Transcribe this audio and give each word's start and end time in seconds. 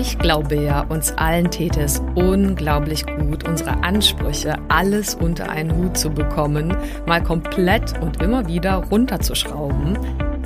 Ich 0.00 0.18
glaube 0.18 0.54
ja, 0.54 0.80
uns 0.88 1.12
allen 1.18 1.50
täte 1.50 1.82
es 1.82 2.00
unglaublich 2.14 3.04
gut, 3.04 3.46
unsere 3.46 3.84
Ansprüche, 3.84 4.54
alles 4.68 5.14
unter 5.14 5.50
einen 5.50 5.76
Hut 5.76 5.98
zu 5.98 6.08
bekommen, 6.08 6.74
mal 7.06 7.22
komplett 7.22 8.00
und 8.00 8.22
immer 8.22 8.46
wieder 8.46 8.76
runterzuschrauben. 8.90 9.98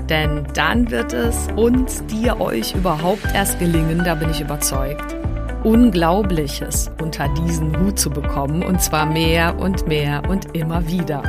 Denn 0.08 0.44
dann 0.54 0.90
wird 0.90 1.12
es 1.12 1.46
uns, 1.54 2.04
dir, 2.06 2.40
euch 2.40 2.74
überhaupt 2.74 3.32
erst 3.32 3.60
gelingen, 3.60 4.02
da 4.04 4.16
bin 4.16 4.28
ich 4.30 4.40
überzeugt, 4.40 5.14
Unglaubliches 5.62 6.90
unter 7.00 7.28
diesen 7.34 7.78
Hut 7.78 7.96
zu 7.96 8.10
bekommen 8.10 8.64
und 8.64 8.82
zwar 8.82 9.06
mehr 9.06 9.56
und 9.56 9.86
mehr 9.86 10.28
und 10.28 10.56
immer 10.56 10.84
wieder. 10.88 11.22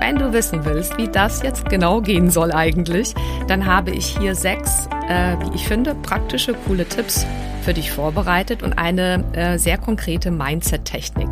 Wenn 0.00 0.16
du 0.16 0.32
wissen 0.32 0.64
willst, 0.64 0.98
wie 0.98 1.08
das 1.08 1.42
jetzt 1.42 1.68
genau 1.68 2.00
gehen 2.00 2.28
soll 2.28 2.52
eigentlich, 2.52 3.14
dann 3.46 3.66
habe 3.66 3.92
ich 3.92 4.18
hier 4.18 4.34
sechs, 4.34 4.88
äh, 5.08 5.36
wie 5.40 5.54
ich 5.54 5.66
finde, 5.66 5.94
praktische, 5.94 6.54
coole 6.66 6.84
Tipps 6.84 7.24
für 7.66 7.74
dich 7.74 7.90
vorbereitet 7.90 8.62
und 8.62 8.74
eine 8.74 9.24
äh, 9.32 9.58
sehr 9.58 9.76
konkrete 9.76 10.30
Mindset-Technik. 10.30 11.26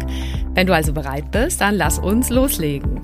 Wenn 0.53 0.67
du 0.67 0.75
also 0.75 0.93
bereit 0.93 1.31
bist, 1.31 1.61
dann 1.61 1.77
lass 1.77 2.01
uns 2.01 2.29
loslegen. 2.29 3.04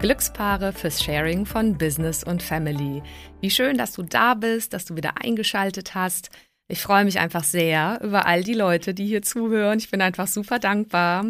Glückspaare 0.00 0.72
fürs 0.72 1.04
Sharing 1.04 1.44
von 1.44 1.76
Business 1.76 2.24
und 2.24 2.42
Family. 2.42 3.02
Wie 3.42 3.50
schön, 3.50 3.76
dass 3.76 3.92
du 3.92 4.02
da 4.02 4.32
bist, 4.32 4.72
dass 4.72 4.86
du 4.86 4.96
wieder 4.96 5.22
eingeschaltet 5.22 5.94
hast. 5.94 6.30
Ich 6.68 6.80
freue 6.80 7.04
mich 7.04 7.18
einfach 7.18 7.44
sehr 7.44 8.00
über 8.02 8.24
all 8.24 8.42
die 8.42 8.54
Leute, 8.54 8.94
die 8.94 9.06
hier 9.06 9.20
zuhören. 9.20 9.78
Ich 9.78 9.90
bin 9.90 10.00
einfach 10.00 10.26
super 10.26 10.58
dankbar. 10.58 11.26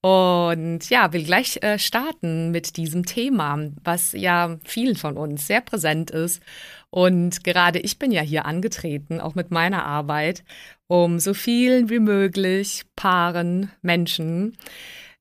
Und 0.00 0.90
ja, 0.90 1.12
will 1.12 1.22
gleich 1.22 1.62
äh, 1.62 1.78
starten 1.78 2.50
mit 2.50 2.76
diesem 2.76 3.06
Thema, 3.06 3.70
was 3.84 4.10
ja 4.10 4.58
vielen 4.64 4.96
von 4.96 5.16
uns 5.16 5.46
sehr 5.46 5.60
präsent 5.60 6.10
ist. 6.10 6.42
Und 6.90 7.44
gerade 7.44 7.78
ich 7.78 8.00
bin 8.00 8.10
ja 8.10 8.22
hier 8.22 8.44
angetreten, 8.44 9.20
auch 9.20 9.36
mit 9.36 9.52
meiner 9.52 9.86
Arbeit, 9.86 10.42
um 10.88 11.20
so 11.20 11.32
vielen 11.32 11.90
wie 11.90 12.00
möglich 12.00 12.82
Paaren, 12.96 13.70
Menschen, 13.82 14.56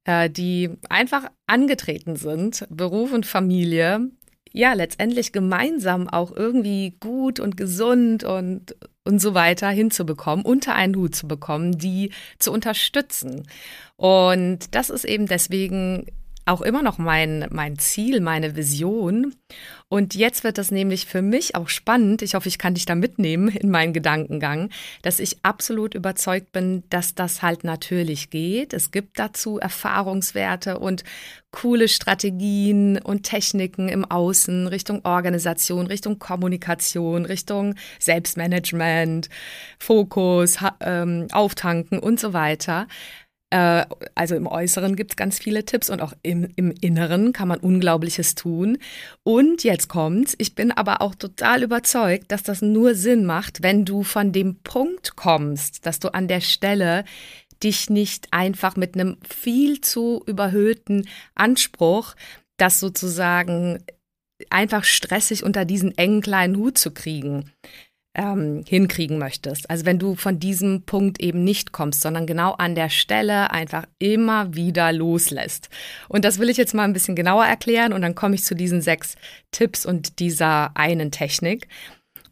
äh, 0.05 0.29
die 0.29 0.69
einfach 0.89 1.29
angetreten 1.47 2.15
sind, 2.15 2.65
Beruf 2.69 3.13
und 3.13 3.25
Familie, 3.25 4.09
ja, 4.51 4.73
letztendlich 4.73 5.31
gemeinsam 5.31 6.07
auch 6.07 6.31
irgendwie 6.31 6.95
gut 6.99 7.39
und 7.39 7.57
gesund 7.57 8.23
und, 8.23 8.75
und 9.03 9.19
so 9.19 9.33
weiter 9.33 9.69
hinzubekommen, 9.69 10.45
unter 10.45 10.75
einen 10.75 10.95
Hut 10.95 11.15
zu 11.15 11.27
bekommen, 11.27 11.77
die 11.77 12.11
zu 12.37 12.51
unterstützen. 12.51 13.47
Und 13.95 14.75
das 14.75 14.91
ist 14.91 15.05
eben 15.05 15.25
deswegen 15.25 16.05
auch 16.45 16.61
immer 16.61 16.81
noch 16.81 16.97
mein, 16.97 17.47
mein 17.51 17.77
Ziel, 17.79 18.19
meine 18.19 18.55
Vision. 18.55 19.35
Und 19.87 20.15
jetzt 20.15 20.43
wird 20.43 20.57
das 20.57 20.71
nämlich 20.71 21.05
für 21.05 21.21
mich 21.21 21.55
auch 21.55 21.69
spannend. 21.69 22.21
Ich 22.21 22.35
hoffe, 22.35 22.49
ich 22.49 22.57
kann 22.57 22.73
dich 22.73 22.85
da 22.85 22.95
mitnehmen 22.95 23.47
in 23.47 23.69
meinen 23.69 23.93
Gedankengang, 23.93 24.69
dass 25.03 25.19
ich 25.19 25.37
absolut 25.43 25.93
überzeugt 25.93 26.51
bin, 26.51 26.83
dass 26.89 27.15
das 27.15 27.41
halt 27.41 27.63
natürlich 27.63 28.29
geht. 28.29 28.73
Es 28.73 28.91
gibt 28.91 29.19
dazu 29.19 29.59
Erfahrungswerte 29.59 30.79
und 30.79 31.03
coole 31.51 31.87
Strategien 31.87 32.97
und 32.97 33.23
Techniken 33.23 33.87
im 33.87 34.03
Außen, 34.03 34.67
Richtung 34.67 35.05
Organisation, 35.05 35.85
Richtung 35.87 36.17
Kommunikation, 36.17 37.25
Richtung 37.25 37.75
Selbstmanagement, 37.99 39.29
Fokus, 39.77 40.57
ähm, 40.81 41.27
Auftanken 41.31 41.99
und 41.99 42.19
so 42.19 42.33
weiter. 42.33 42.87
Äh, 43.53 43.85
also 44.15 44.35
im 44.35 44.47
Äußeren 44.47 44.95
gibt 44.95 45.11
es 45.11 45.15
ganz 45.15 45.37
viele 45.37 45.63
Tipps 45.63 45.91
und 45.91 46.01
auch 46.01 46.13
im, 46.23 46.49
im 46.55 46.73
Inneren 46.81 47.33
kann 47.33 47.47
man 47.47 47.59
Unglaubliches 47.59 48.33
tun. 48.33 48.79
Und 49.21 49.63
jetzt 49.63 49.89
kommt's, 49.89 50.33
ich 50.39 50.55
bin 50.55 50.71
aber 50.71 51.03
auch 51.03 51.13
total 51.13 51.61
überzeugt, 51.61 52.31
dass 52.31 52.41
das 52.41 52.63
nur 52.63 52.95
Sinn 52.95 53.25
macht, 53.25 53.61
wenn 53.61 53.85
du 53.85 54.01
von 54.01 54.31
dem 54.31 54.55
Punkt 54.63 55.15
kommst, 55.15 55.85
dass 55.85 55.99
du 55.99 56.11
an 56.15 56.27
der 56.27 56.41
Stelle 56.41 57.05
dich 57.61 57.91
nicht 57.91 58.27
einfach 58.31 58.75
mit 58.75 58.95
einem 58.95 59.17
viel 59.21 59.81
zu 59.81 60.23
überhöhten 60.25 61.07
Anspruch, 61.35 62.15
das 62.57 62.79
sozusagen 62.79 63.83
einfach 64.49 64.83
stressig 64.83 65.43
unter 65.43 65.63
diesen 65.63 65.95
engen 65.95 66.21
kleinen 66.21 66.57
Hut 66.57 66.79
zu 66.79 66.89
kriegen, 66.89 67.51
ähm, 68.15 68.63
hinkriegen 68.67 69.17
möchtest. 69.17 69.69
Also 69.69 69.85
wenn 69.85 69.99
du 69.99 70.15
von 70.15 70.39
diesem 70.39 70.83
Punkt 70.83 71.21
eben 71.21 71.43
nicht 71.43 71.71
kommst, 71.71 72.01
sondern 72.01 72.27
genau 72.27 72.51
an 72.53 72.75
der 72.75 72.89
Stelle 72.89 73.51
einfach 73.51 73.85
immer 73.99 74.53
wieder 74.55 74.91
loslässt. 74.91 75.69
Und 76.09 76.25
das 76.25 76.39
will 76.39 76.49
ich 76.49 76.57
jetzt 76.57 76.73
mal 76.73 76.83
ein 76.83 76.93
bisschen 76.93 77.15
genauer 77.15 77.45
erklären 77.45 77.93
und 77.93 78.01
dann 78.01 78.15
komme 78.15 78.35
ich 78.35 78.43
zu 78.43 78.55
diesen 78.55 78.81
sechs 78.81 79.15
Tipps 79.51 79.85
und 79.85 80.19
dieser 80.19 80.75
einen 80.77 81.11
Technik. 81.11 81.67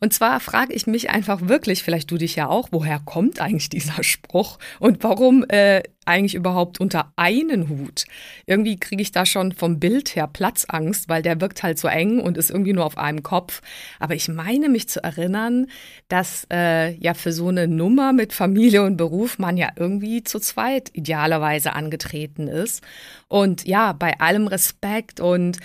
Und 0.04 0.14
zwar 0.14 0.40
frage 0.40 0.74
ich 0.74 0.88
mich 0.88 1.12
einfach 1.12 1.48
wirklich, 1.48 1.84
vielleicht 1.84 2.10
du 2.10 2.18
dich 2.18 2.36
ja 2.36 2.48
auch, 2.48 2.70
woher 2.72 3.00
kommt 3.00 3.40
eigentlich 3.40 3.70
dieser 3.70 4.04
Spruch 4.04 4.58
und 4.80 5.04
warum 5.04 5.46
äh, 5.48 5.84
eigentlich 6.06 6.34
überhaupt 6.34 6.80
unter 6.80 7.14
einen 7.18 7.70
Hut? 7.70 8.06
Irgendwie 8.48 8.78
kriege 8.78 9.04
ich 9.04 9.12
da 9.12 9.28
schon 9.28 9.52
vom 9.52 9.80
Bild 9.80 10.16
her 10.16 10.26
Platzangst, 10.26 11.08
weil 11.08 11.22
der 11.22 11.40
wirkt 11.40 11.62
halt 11.62 11.78
so 11.78 11.88
eng 11.88 12.20
und 12.20 12.36
ist 12.36 12.50
irgendwie 12.50 12.74
nur 12.74 12.86
auf 12.86 12.98
einem 12.98 13.22
Kopf. 13.22 13.62
Aber 14.00 14.16
ich 14.16 14.28
meine 14.28 14.70
mich 14.70 14.90
zu 14.90 15.04
erinnern, 15.04 15.68
dass 16.08 16.48
äh, 16.52 16.96
ja 16.96 17.14
für 17.14 17.32
so 17.32 17.50
eine 17.50 17.68
Nummer 17.68 18.12
mit 18.12 18.34
Familie 18.34 18.82
und 18.82 18.98
Beruf 18.98 19.38
man 19.38 19.56
ja 19.56 19.70
irgendwie 19.76 20.24
zu 20.24 20.40
zweit 20.40 20.90
idealerweise 20.94 21.74
angetreten 21.74 22.48
ist. 22.48 22.82
Und 23.32 23.66
ja, 23.66 23.94
bei 23.94 24.20
allem 24.20 24.48
Respekt 24.48 25.22
und 25.22 25.58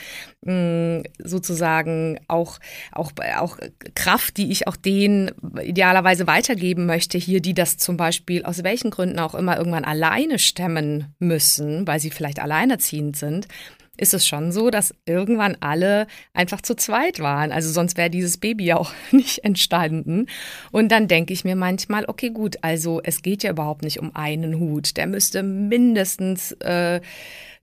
mm, 0.42 1.00
sozusagen 1.18 2.20
auch, 2.28 2.60
auch, 2.92 3.10
auch 3.36 3.58
Kraft, 3.96 4.36
die 4.36 4.52
ich 4.52 4.68
auch 4.68 4.76
denen 4.76 5.32
idealerweise 5.60 6.28
weitergeben 6.28 6.86
möchte, 6.86 7.18
hier, 7.18 7.40
die 7.40 7.54
das 7.54 7.76
zum 7.76 7.96
Beispiel 7.96 8.44
aus 8.44 8.62
welchen 8.62 8.92
Gründen 8.92 9.18
auch 9.18 9.34
immer 9.34 9.56
irgendwann 9.56 9.84
alleine 9.84 10.38
stemmen 10.38 11.12
müssen, 11.18 11.88
weil 11.88 11.98
sie 11.98 12.12
vielleicht 12.12 12.38
alleinerziehend 12.38 13.16
sind, 13.16 13.48
ist 13.96 14.14
es 14.14 14.28
schon 14.28 14.52
so, 14.52 14.70
dass 14.70 14.94
irgendwann 15.04 15.56
alle 15.60 16.06
einfach 16.34 16.60
zu 16.60 16.76
zweit 16.76 17.18
waren. 17.18 17.50
Also 17.50 17.70
sonst 17.70 17.96
wäre 17.96 18.10
dieses 18.10 18.36
Baby 18.36 18.66
ja 18.66 18.76
auch 18.76 18.92
nicht 19.10 19.42
entstanden. 19.42 20.26
Und 20.70 20.92
dann 20.92 21.08
denke 21.08 21.32
ich 21.32 21.44
mir 21.44 21.56
manchmal, 21.56 22.04
okay, 22.06 22.30
gut, 22.30 22.58
also 22.62 23.00
es 23.02 23.22
geht 23.22 23.42
ja 23.42 23.50
überhaupt 23.50 23.82
nicht 23.82 23.98
um 23.98 24.14
einen 24.14 24.60
Hut. 24.60 24.96
Der 24.96 25.08
müsste 25.08 25.42
mindestens 25.42 26.52
äh, 26.60 27.00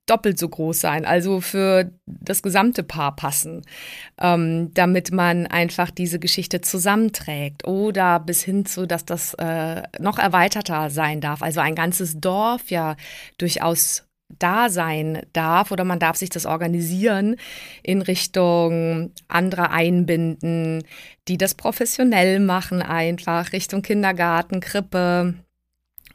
doppelt 0.05 0.37
so 0.37 0.49
groß 0.49 0.79
sein, 0.79 1.05
also 1.05 1.39
für 1.39 1.91
das 2.05 2.41
gesamte 2.41 2.83
Paar 2.83 3.15
passen, 3.15 3.61
ähm, 4.19 4.73
damit 4.73 5.11
man 5.11 5.47
einfach 5.47 5.91
diese 5.91 6.19
Geschichte 6.19 6.61
zusammenträgt 6.61 7.65
oder 7.65 8.19
bis 8.19 8.43
hin 8.43 8.65
zu, 8.65 8.85
dass 8.85 9.05
das 9.05 9.33
äh, 9.35 9.83
noch 9.99 10.19
erweiterter 10.19 10.89
sein 10.89 11.21
darf, 11.21 11.41
also 11.41 11.61
ein 11.61 11.75
ganzes 11.75 12.19
Dorf 12.19 12.69
ja 12.69 12.95
durchaus 13.37 14.03
da 14.39 14.69
sein 14.69 15.21
darf 15.31 15.71
oder 15.71 15.83
man 15.83 15.99
darf 15.99 16.17
sich 16.17 16.29
das 16.29 16.45
organisieren 16.45 17.35
in 17.83 18.01
Richtung 18.01 19.11
anderer 19.27 19.71
einbinden, 19.71 20.83
die 21.27 21.37
das 21.37 21.53
professionell 21.53 22.39
machen 22.39 22.81
einfach, 22.81 23.53
Richtung 23.53 23.83
Kindergarten, 23.83 24.59
Krippe, 24.59 25.35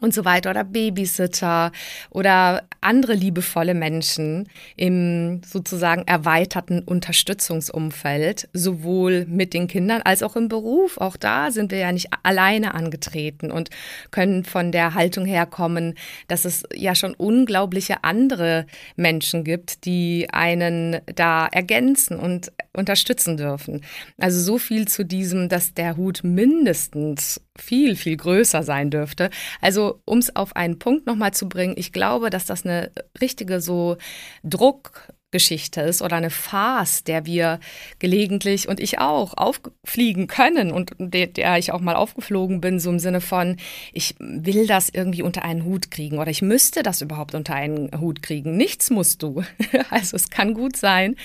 und 0.00 0.14
so 0.14 0.24
weiter 0.24 0.50
oder 0.50 0.64
Babysitter 0.64 1.72
oder 2.10 2.67
andere 2.80 3.14
liebevolle 3.14 3.74
Menschen 3.74 4.48
im 4.76 5.40
sozusagen 5.44 6.02
erweiterten 6.06 6.80
Unterstützungsumfeld, 6.80 8.48
sowohl 8.52 9.26
mit 9.26 9.54
den 9.54 9.68
Kindern 9.68 10.02
als 10.02 10.22
auch 10.22 10.36
im 10.36 10.48
Beruf. 10.48 10.98
Auch 10.98 11.16
da 11.16 11.50
sind 11.50 11.70
wir 11.70 11.78
ja 11.78 11.92
nicht 11.92 12.08
alleine 12.22 12.74
angetreten 12.74 13.50
und 13.50 13.70
können 14.10 14.44
von 14.44 14.72
der 14.72 14.94
Haltung 14.94 15.26
herkommen, 15.26 15.94
dass 16.28 16.44
es 16.44 16.62
ja 16.74 16.94
schon 16.94 17.14
unglaubliche 17.14 18.04
andere 18.04 18.66
Menschen 18.96 19.44
gibt, 19.44 19.84
die 19.84 20.28
einen 20.32 20.98
da 21.14 21.46
ergänzen 21.46 22.18
und 22.18 22.52
unterstützen 22.72 23.36
dürfen. 23.36 23.82
Also 24.18 24.40
so 24.40 24.58
viel 24.58 24.86
zu 24.88 25.04
diesem, 25.04 25.48
dass 25.48 25.74
der 25.74 25.96
Hut 25.96 26.20
mindestens 26.22 27.40
viel, 27.56 27.96
viel 27.96 28.16
größer 28.16 28.62
sein 28.62 28.90
dürfte. 28.90 29.30
Also 29.60 30.00
um 30.04 30.18
es 30.18 30.34
auf 30.34 30.56
einen 30.56 30.78
Punkt 30.78 31.06
nochmal 31.06 31.32
zu 31.34 31.48
bringen, 31.48 31.74
ich 31.76 31.92
glaube, 31.92 32.30
dass 32.30 32.46
das 32.46 32.64
eine 32.68 32.90
richtige 33.20 33.60
so 33.60 33.96
Druck 34.44 35.08
Geschichte 35.30 35.82
ist 35.82 36.00
oder 36.00 36.16
eine 36.16 36.30
Farce, 36.30 37.04
der 37.04 37.26
wir 37.26 37.60
gelegentlich 37.98 38.66
und 38.66 38.80
ich 38.80 38.98
auch 38.98 39.36
auffliegen 39.36 40.26
können 40.26 40.70
und 40.70 40.92
der, 40.98 41.26
der, 41.26 41.58
ich 41.58 41.72
auch 41.72 41.80
mal 41.80 41.96
aufgeflogen 41.96 42.62
bin, 42.62 42.80
so 42.80 42.88
im 42.88 42.98
Sinne 42.98 43.20
von, 43.20 43.58
ich 43.92 44.14
will 44.18 44.66
das 44.66 44.88
irgendwie 44.88 45.22
unter 45.22 45.44
einen 45.44 45.64
Hut 45.64 45.90
kriegen 45.90 46.18
oder 46.18 46.30
ich 46.30 46.40
müsste 46.40 46.82
das 46.82 47.02
überhaupt 47.02 47.34
unter 47.34 47.54
einen 47.54 48.00
Hut 48.00 48.22
kriegen. 48.22 48.56
Nichts 48.56 48.90
musst 48.90 49.22
du. 49.22 49.42
Also 49.90 50.16
es 50.16 50.28
kann 50.28 50.54
gut 50.54 50.76
sein, 50.76 51.16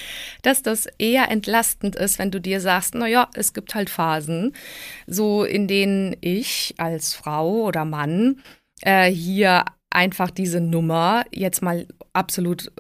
dass 0.42 0.64
das 0.64 0.88
eher 0.98 1.30
entlastend 1.30 1.96
ist, 1.96 2.18
wenn 2.18 2.32
du 2.32 2.40
dir 2.40 2.62
sagst, 2.62 2.96
na 2.96 3.08
ja, 3.08 3.30
es 3.34 3.54
gibt 3.54 3.76
halt 3.76 3.90
Phasen, 3.90 4.56
so 5.06 5.44
in 5.44 5.68
denen 5.68 6.16
ich 6.22 6.76
als 6.78 7.14
Frau 7.14 7.64
oder 7.64 7.84
Mann 7.84 8.42
äh, 8.82 9.12
hier 9.12 9.66
einfach 9.94 10.32
diese 10.32 10.60
Nummer 10.60 11.24
jetzt 11.32 11.62
mal 11.62 11.88
absolut 12.14 12.72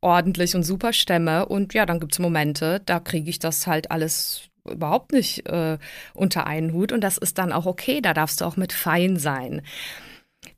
ordentlich 0.00 0.54
und 0.54 0.62
super 0.62 0.92
stemme. 0.92 1.46
Und 1.46 1.74
ja, 1.74 1.86
dann 1.86 2.00
gibt 2.00 2.12
es 2.12 2.18
Momente, 2.18 2.80
da 2.84 3.00
kriege 3.00 3.30
ich 3.30 3.38
das 3.38 3.66
halt 3.66 3.90
alles 3.90 4.48
überhaupt 4.68 5.12
nicht 5.12 5.48
äh, 5.48 5.78
unter 6.14 6.46
einen 6.46 6.72
Hut. 6.72 6.92
Und 6.92 7.02
das 7.02 7.18
ist 7.18 7.38
dann 7.38 7.52
auch 7.52 7.66
okay, 7.66 8.00
da 8.00 8.14
darfst 8.14 8.40
du 8.40 8.44
auch 8.44 8.56
mit 8.56 8.72
fein 8.72 9.16
sein. 9.16 9.62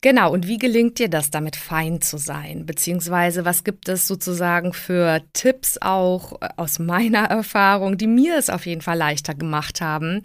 Genau, 0.05 0.31
und 0.35 0.47
wie 0.47 0.59
gelingt 0.59 0.99
dir 0.99 1.09
das, 1.09 1.31
damit 1.31 1.57
fein 1.57 2.03
zu 2.03 2.19
sein? 2.19 2.67
Beziehungsweise 2.67 3.47
was 3.47 3.65
gibt 3.65 3.89
es 3.89 4.07
sozusagen 4.07 4.75
für 4.75 5.23
Tipps 5.33 5.79
auch 5.81 6.43
äh, 6.43 6.49
aus 6.59 6.79
meiner 6.79 7.25
Erfahrung, 7.31 7.97
die 7.97 8.07
mir 8.07 8.37
es 8.37 8.51
auf 8.51 8.67
jeden 8.67 8.83
Fall 8.83 8.99
leichter 8.99 9.35
gemacht 9.35 9.81
haben, 9.81 10.23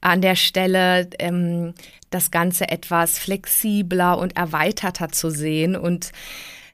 an 0.00 0.20
der 0.20 0.34
Stelle 0.34 1.08
ähm, 1.20 1.74
das 2.10 2.32
Ganze 2.32 2.70
etwas 2.70 3.20
flexibler 3.20 4.18
und 4.18 4.36
erweiterter 4.36 5.10
zu 5.10 5.30
sehen 5.30 5.76
und 5.76 6.10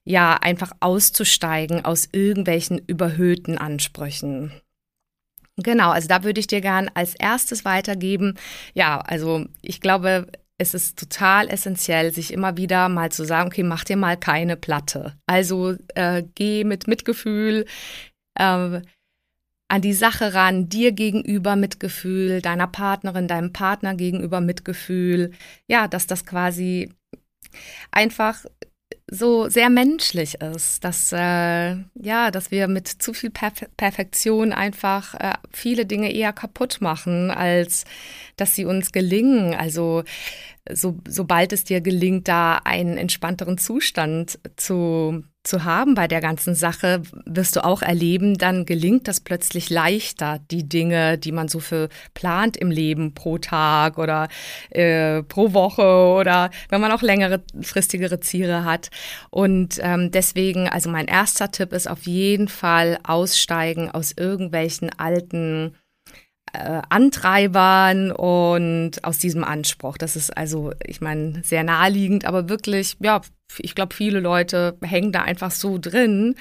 ja, 0.05 0.33
einfach 0.37 0.73
auszusteigen 0.81 1.85
aus 1.85 2.09
irgendwelchen 2.11 2.79
überhöhten 2.79 3.59
Ansprüchen. 3.59 4.51
Genau, 5.59 5.91
also 5.91 6.09
da 6.09 6.25
würde 6.25 6.41
ich 6.41 6.47
dir 6.47 6.63
gern 6.63 6.91
als 6.95 7.15
erstes 7.17 7.67
weitergeben. 7.67 8.39
Ja, 8.73 9.01
also 9.01 9.45
ich 9.61 9.83
glaube, 9.83 10.27
es 10.59 10.75
ist 10.75 10.99
total 10.99 11.49
essentiell, 11.49 12.13
sich 12.13 12.33
immer 12.33 12.57
wieder 12.57 12.89
mal 12.89 13.13
zu 13.13 13.25
sagen, 13.25 13.49
okay, 13.49 13.63
mach 13.63 13.85
dir 13.85 13.97
mal 13.97 14.17
keine 14.17 14.57
Platte. 14.57 15.15
Also 15.27 15.77
äh, 15.95 16.23
geh 16.35 16.65
mit 16.65 16.89
Mitgefühl 16.89 17.67
äh, 18.35 18.81
an 19.69 19.83
die 19.83 19.93
Sache 19.93 20.33
ran, 20.35 20.69
dir 20.69 20.93
gegenüber 20.93 21.57
Mitgefühl, 21.57 22.41
deiner 22.41 22.69
Partnerin, 22.69 23.29
deinem 23.29 23.53
Partner 23.53 23.95
gegenüber 23.95 24.41
Mitgefühl. 24.41 25.33
Ja, 25.69 25.89
dass 25.89 26.07
das 26.07 26.25
quasi 26.25 26.93
einfach 27.91 28.45
so 29.09 29.49
sehr 29.49 29.71
menschlich 29.71 30.41
ist, 30.41 30.83
dass 30.83 31.13
äh, 31.13 31.77
ja, 31.95 32.31
dass 32.33 32.51
wir 32.51 32.67
mit 32.67 32.89
zu 32.89 33.13
viel 33.13 33.31
Perf 33.31 33.65
Perfektion 33.77 34.53
einfach 34.53 35.15
äh, 35.15 35.35
viele 35.53 35.87
Dinge 35.87 36.13
eher 36.13 36.33
kaputt 36.33 36.79
machen, 36.81 37.31
als 37.31 37.85
dass 38.37 38.55
sie 38.55 38.65
uns 38.65 38.91
gelingen. 38.91 39.55
Also 39.55 40.03
so, 40.69 40.99
sobald 41.07 41.53
es 41.53 41.63
dir 41.63 41.81
gelingt, 41.81 42.27
da 42.27 42.61
einen 42.65 42.99
entspannteren 42.99 43.59
Zustand 43.59 44.41
zu 44.57 45.23
zu 45.47 45.65
haben 45.65 45.95
bei 45.95 46.09
der 46.09 46.21
ganzen 46.21 46.55
Sache, 46.55 47.03
wirst 47.25 47.57
du 47.57 47.65
auch 47.65 47.83
erleben, 47.83 48.37
dann 48.37 48.67
gelingt 48.67 49.09
das 49.09 49.21
plötzlich 49.21 49.71
leichter, 49.71 50.41
die 50.51 50.69
Dinge, 50.69 51.19
die 51.19 51.33
man 51.33 51.49
so 51.49 51.61
für 51.61 51.89
plant 52.15 52.57
im 52.57 52.71
Leben 52.71 53.15
pro 53.15 53.39
Tag 53.39 53.99
oder 53.99 54.29
äh, 54.71 55.23
pro 55.23 55.53
Woche 55.53 56.19
oder 56.19 56.51
wenn 56.69 56.81
man 56.81 56.93
auch 56.93 57.03
längere 57.03 57.43
fristigere 57.63 58.21
Ziele 58.21 58.65
hat. 58.65 58.91
Und 59.31 59.79
ähm, 59.83 60.11
deswegen, 60.11 60.69
also 60.69 60.91
mein 60.91 61.07
erster 61.07 61.51
Tipp 61.51 61.73
ist 61.73 61.89
auf 61.89 62.07
jeden 62.07 62.49
Fall 62.49 62.99
aussteigen 63.05 63.91
aus 63.91 64.13
irgendwelchen 64.17 64.91
alten 64.99 65.75
äh, 66.57 66.83
Antreibern 66.89 68.11
und 68.13 69.05
aus 69.05 69.19
diesem 69.19 69.45
Anspruch. 69.45 69.99
Das 69.99 70.17
ist 70.17 70.37
also, 70.37 70.73
ich 70.85 71.01
meine, 71.01 71.43
sehr 71.45 71.65
naheliegend, 71.65 72.25
aber 72.25 72.49
wirklich, 72.49 72.97
ja, 73.01 73.21
ich 73.59 73.75
glaube, 73.75 73.95
viele 73.95 74.21
Leute 74.21 74.77
hängen 74.83 75.13
da 75.13 75.23
einfach 75.23 75.51
so 75.51 75.79
drin 75.79 76.35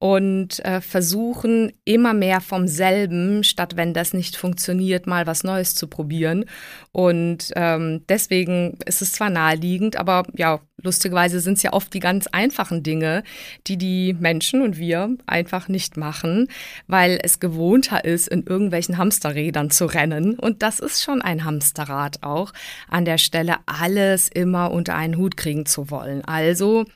und 0.00 0.64
äh, 0.64 0.80
versuchen 0.80 1.72
immer 1.84 2.14
mehr 2.14 2.40
vom 2.40 2.66
selben, 2.66 3.44
statt 3.44 3.76
wenn 3.76 3.92
das 3.92 4.14
nicht 4.14 4.34
funktioniert, 4.34 5.06
mal 5.06 5.26
was 5.26 5.44
Neues 5.44 5.74
zu 5.74 5.88
probieren. 5.88 6.46
Und 6.90 7.52
ähm, 7.54 8.02
deswegen 8.08 8.78
ist 8.86 9.02
es 9.02 9.12
zwar 9.12 9.28
naheliegend, 9.28 9.96
aber 9.96 10.22
ja, 10.34 10.60
lustigerweise 10.82 11.40
sind 11.40 11.58
es 11.58 11.62
ja 11.62 11.74
oft 11.74 11.92
die 11.92 12.00
ganz 12.00 12.26
einfachen 12.28 12.82
Dinge, 12.82 13.24
die 13.66 13.76
die 13.76 14.16
Menschen 14.18 14.62
und 14.62 14.78
wir 14.78 15.18
einfach 15.26 15.68
nicht 15.68 15.98
machen, 15.98 16.48
weil 16.86 17.18
es 17.22 17.38
gewohnter 17.38 18.02
ist, 18.02 18.26
in 18.26 18.44
irgendwelchen 18.44 18.96
Hamsterrädern 18.96 19.70
zu 19.70 19.84
rennen. 19.84 20.38
Und 20.38 20.62
das 20.62 20.80
ist 20.80 21.02
schon 21.02 21.20
ein 21.20 21.44
Hamsterrad 21.44 22.22
auch, 22.22 22.54
an 22.88 23.04
der 23.04 23.18
Stelle 23.18 23.56
alles 23.66 24.30
immer 24.30 24.70
unter 24.70 24.94
einen 24.94 25.18
Hut 25.18 25.36
kriegen 25.36 25.66
zu 25.66 25.90
wollen. 25.90 26.24
Also 26.24 26.86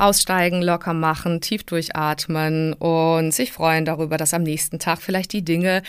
Aussteigen, 0.00 0.62
locker 0.62 0.94
machen, 0.94 1.40
tief 1.40 1.64
durchatmen 1.64 2.72
und 2.74 3.32
sich 3.32 3.52
freuen 3.52 3.84
darüber, 3.84 4.16
dass 4.16 4.34
am 4.34 4.42
nächsten 4.42 4.78
Tag 4.78 5.00
vielleicht 5.00 5.32
die 5.32 5.44
Dinge 5.44 5.82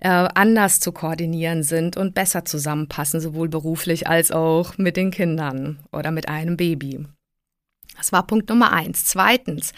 äh, 0.00 0.08
anders 0.08 0.80
zu 0.80 0.92
koordinieren 0.92 1.62
sind 1.62 1.96
und 1.96 2.14
besser 2.14 2.44
zusammenpassen, 2.44 3.20
sowohl 3.20 3.48
beruflich 3.48 4.06
als 4.08 4.32
auch 4.32 4.76
mit 4.78 4.96
den 4.96 5.10
Kindern 5.10 5.78
oder 5.92 6.10
mit 6.10 6.28
einem 6.28 6.56
Baby. 6.56 7.06
Das 7.96 8.12
war 8.12 8.26
Punkt 8.26 8.48
Nummer 8.48 8.72
eins. 8.72 9.04
Zweitens, 9.04 9.72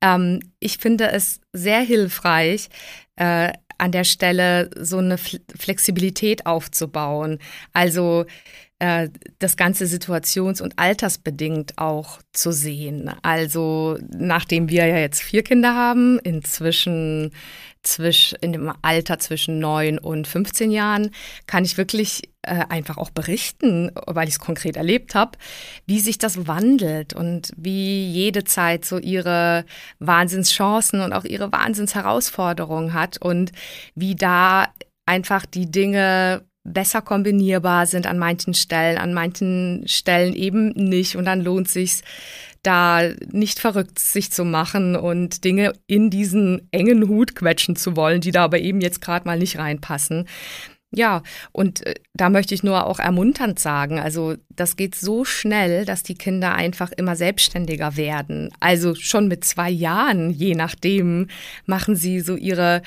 ähm, 0.00 0.40
ich 0.60 0.78
finde 0.78 1.10
es 1.10 1.40
sehr 1.52 1.80
hilfreich, 1.80 2.68
äh, 3.16 3.52
an 3.78 3.92
der 3.92 4.04
Stelle 4.04 4.70
so 4.76 4.98
eine 4.98 5.18
Flexibilität 5.18 6.46
aufzubauen. 6.46 7.38
Also 7.72 8.26
äh, 8.78 9.08
das 9.38 9.56
Ganze 9.56 9.86
situations- 9.86 10.62
und 10.62 10.78
altersbedingt 10.78 11.78
auch 11.78 12.20
zu 12.32 12.52
sehen. 12.52 13.10
Also 13.22 13.98
nachdem 14.08 14.68
wir 14.68 14.86
ja 14.86 14.98
jetzt 14.98 15.20
vier 15.20 15.42
Kinder 15.42 15.74
haben, 15.74 16.18
inzwischen 16.20 17.32
zwisch, 17.82 18.34
in 18.40 18.52
dem 18.52 18.72
Alter 18.82 19.18
zwischen 19.18 19.58
neun 19.58 19.98
und 19.98 20.28
15 20.28 20.70
Jahren, 20.70 21.10
kann 21.46 21.64
ich 21.64 21.76
wirklich 21.76 22.30
äh, 22.42 22.64
einfach 22.68 22.98
auch 22.98 23.10
berichten, 23.10 23.90
weil 24.06 24.28
ich 24.28 24.34
es 24.34 24.40
konkret 24.40 24.76
erlebt 24.76 25.14
habe, 25.14 25.38
wie 25.86 26.00
sich 26.00 26.18
das 26.18 26.46
wandelt 26.46 27.14
und 27.14 27.52
wie 27.56 28.06
jede 28.08 28.44
Zeit 28.44 28.84
so 28.84 28.98
ihre 28.98 29.64
Wahnsinnschancen 29.98 31.00
und 31.00 31.12
auch 31.12 31.24
ihre 31.24 31.50
Wahnsinnsherausforderungen 31.50 32.92
hat 32.92 33.18
und 33.18 33.52
wie 33.94 34.14
da 34.14 34.68
einfach 35.06 35.46
die 35.46 35.70
Dinge 35.70 36.44
besser 36.68 37.02
kombinierbar 37.02 37.86
sind 37.86 38.06
an 38.06 38.18
manchen 38.18 38.54
Stellen, 38.54 38.98
an 38.98 39.14
manchen 39.14 39.84
Stellen 39.86 40.34
eben 40.34 40.70
nicht. 40.70 41.16
Und 41.16 41.24
dann 41.24 41.42
lohnt 41.42 41.68
sich 41.68 42.02
da 42.62 43.02
nicht 43.30 43.60
verrückt 43.60 43.98
sich 43.98 44.32
zu 44.32 44.44
machen 44.44 44.96
und 44.96 45.44
Dinge 45.44 45.72
in 45.86 46.10
diesen 46.10 46.68
engen 46.72 47.08
Hut 47.08 47.34
quetschen 47.36 47.76
zu 47.76 47.96
wollen, 47.96 48.20
die 48.20 48.32
da 48.32 48.44
aber 48.44 48.58
eben 48.58 48.80
jetzt 48.80 49.00
gerade 49.00 49.26
mal 49.26 49.38
nicht 49.38 49.58
reinpassen. 49.58 50.26
Ja, 50.90 51.22
und 51.52 51.86
äh, 51.86 51.94
da 52.14 52.30
möchte 52.30 52.54
ich 52.54 52.62
nur 52.62 52.86
auch 52.86 52.98
ermunternd 52.98 53.58
sagen, 53.58 54.00
also 54.00 54.36
das 54.48 54.76
geht 54.76 54.94
so 54.94 55.24
schnell, 55.26 55.84
dass 55.84 56.02
die 56.02 56.14
Kinder 56.14 56.54
einfach 56.54 56.92
immer 56.92 57.14
selbstständiger 57.14 57.96
werden. 57.98 58.50
Also 58.58 58.94
schon 58.94 59.28
mit 59.28 59.44
zwei 59.44 59.68
Jahren, 59.68 60.30
je 60.30 60.54
nachdem, 60.54 61.28
machen 61.66 61.94
sie 61.94 62.20
so 62.20 62.36
ihre 62.36 62.80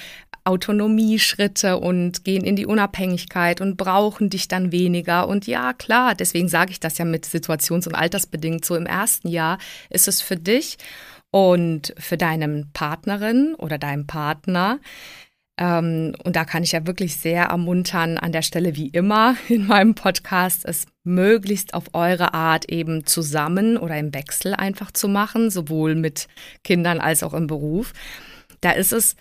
Autonomieschritte 0.44 1.78
und 1.78 2.24
gehen 2.24 2.44
in 2.44 2.56
die 2.56 2.66
Unabhängigkeit 2.66 3.62
und 3.62 3.78
brauchen 3.78 4.30
dich 4.30 4.48
dann 4.48 4.72
weniger. 4.72 5.28
Und 5.28 5.48
ja, 5.48 5.74
klar, 5.74 6.16
deswegen 6.16 6.50
sage 6.50 6.72
ich 6.72 6.80
das 6.80 6.98
ja 6.98 7.06
mit 7.06 7.26
situations- 7.26 7.88
und 7.88 7.96
altersbedingt. 7.96 8.66
So 8.66 8.76
im 8.76 8.86
ersten 8.86 9.28
Jahr 9.28 9.58
ist 9.90 10.08
es 10.08 10.22
für 10.22 10.38
dich 10.38 10.78
und 11.32 11.94
für 11.98 12.18
deinen 12.18 12.72
Partnerin 12.74 13.56
oder 13.58 13.78
deinen 13.78 14.08
Partner 14.08 14.80
Ähm, 15.58 16.16
und 16.24 16.36
da 16.36 16.46
kann 16.46 16.64
ich 16.64 16.72
ja 16.72 16.88
wirklich 16.88 17.18
sehr 17.18 17.46
ermuntern, 17.46 18.18
an 18.18 18.32
der 18.32 18.42
Stelle 18.42 18.76
wie 18.76 18.88
immer 18.88 19.36
in 19.50 19.68
meinem 19.68 19.96
Podcast, 19.96 20.66
es 20.66 20.86
möglichst 21.04 21.74
auf 21.74 21.94
eure 21.94 22.34
Art 22.34 22.66
eben 22.70 23.06
zusammen 23.06 23.78
oder 23.78 23.98
im 23.98 24.14
Wechsel 24.14 24.56
einfach 24.56 24.92
zu 24.92 25.08
machen, 25.08 25.52
sowohl 25.52 25.96
mit 25.96 26.28
Kindern 26.64 27.00
als 27.00 27.22
auch 27.22 27.34
im 27.34 27.48
Beruf. 27.48 27.94
Da 28.62 28.72
ist 28.72 28.94
es 28.94 29.16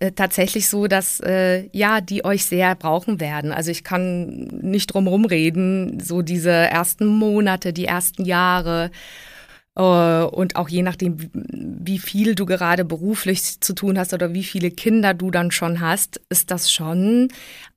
äh, 0.00 0.12
tatsächlich 0.12 0.68
so, 0.68 0.86
dass 0.86 1.20
äh, 1.20 1.68
ja, 1.72 2.00
die 2.00 2.24
euch 2.24 2.44
sehr 2.44 2.74
brauchen 2.74 3.20
werden. 3.20 3.52
Also 3.52 3.70
ich 3.70 3.84
kann 3.84 4.46
nicht 4.62 4.88
drum 4.88 5.24
reden, 5.24 6.00
so 6.00 6.22
diese 6.22 6.50
ersten 6.50 7.06
Monate, 7.06 7.72
die 7.72 7.86
ersten 7.86 8.24
Jahre 8.24 8.90
äh, 9.76 9.80
und 10.22 10.56
auch 10.56 10.68
je 10.68 10.82
nachdem, 10.82 11.16
wie 11.32 11.98
viel 11.98 12.34
du 12.34 12.46
gerade 12.46 12.84
beruflich 12.84 13.60
zu 13.60 13.74
tun 13.74 13.98
hast 13.98 14.14
oder 14.14 14.34
wie 14.34 14.44
viele 14.44 14.70
Kinder 14.70 15.14
du 15.14 15.30
dann 15.30 15.50
schon 15.50 15.80
hast, 15.80 16.20
ist 16.28 16.50
das 16.50 16.72
schon 16.72 17.28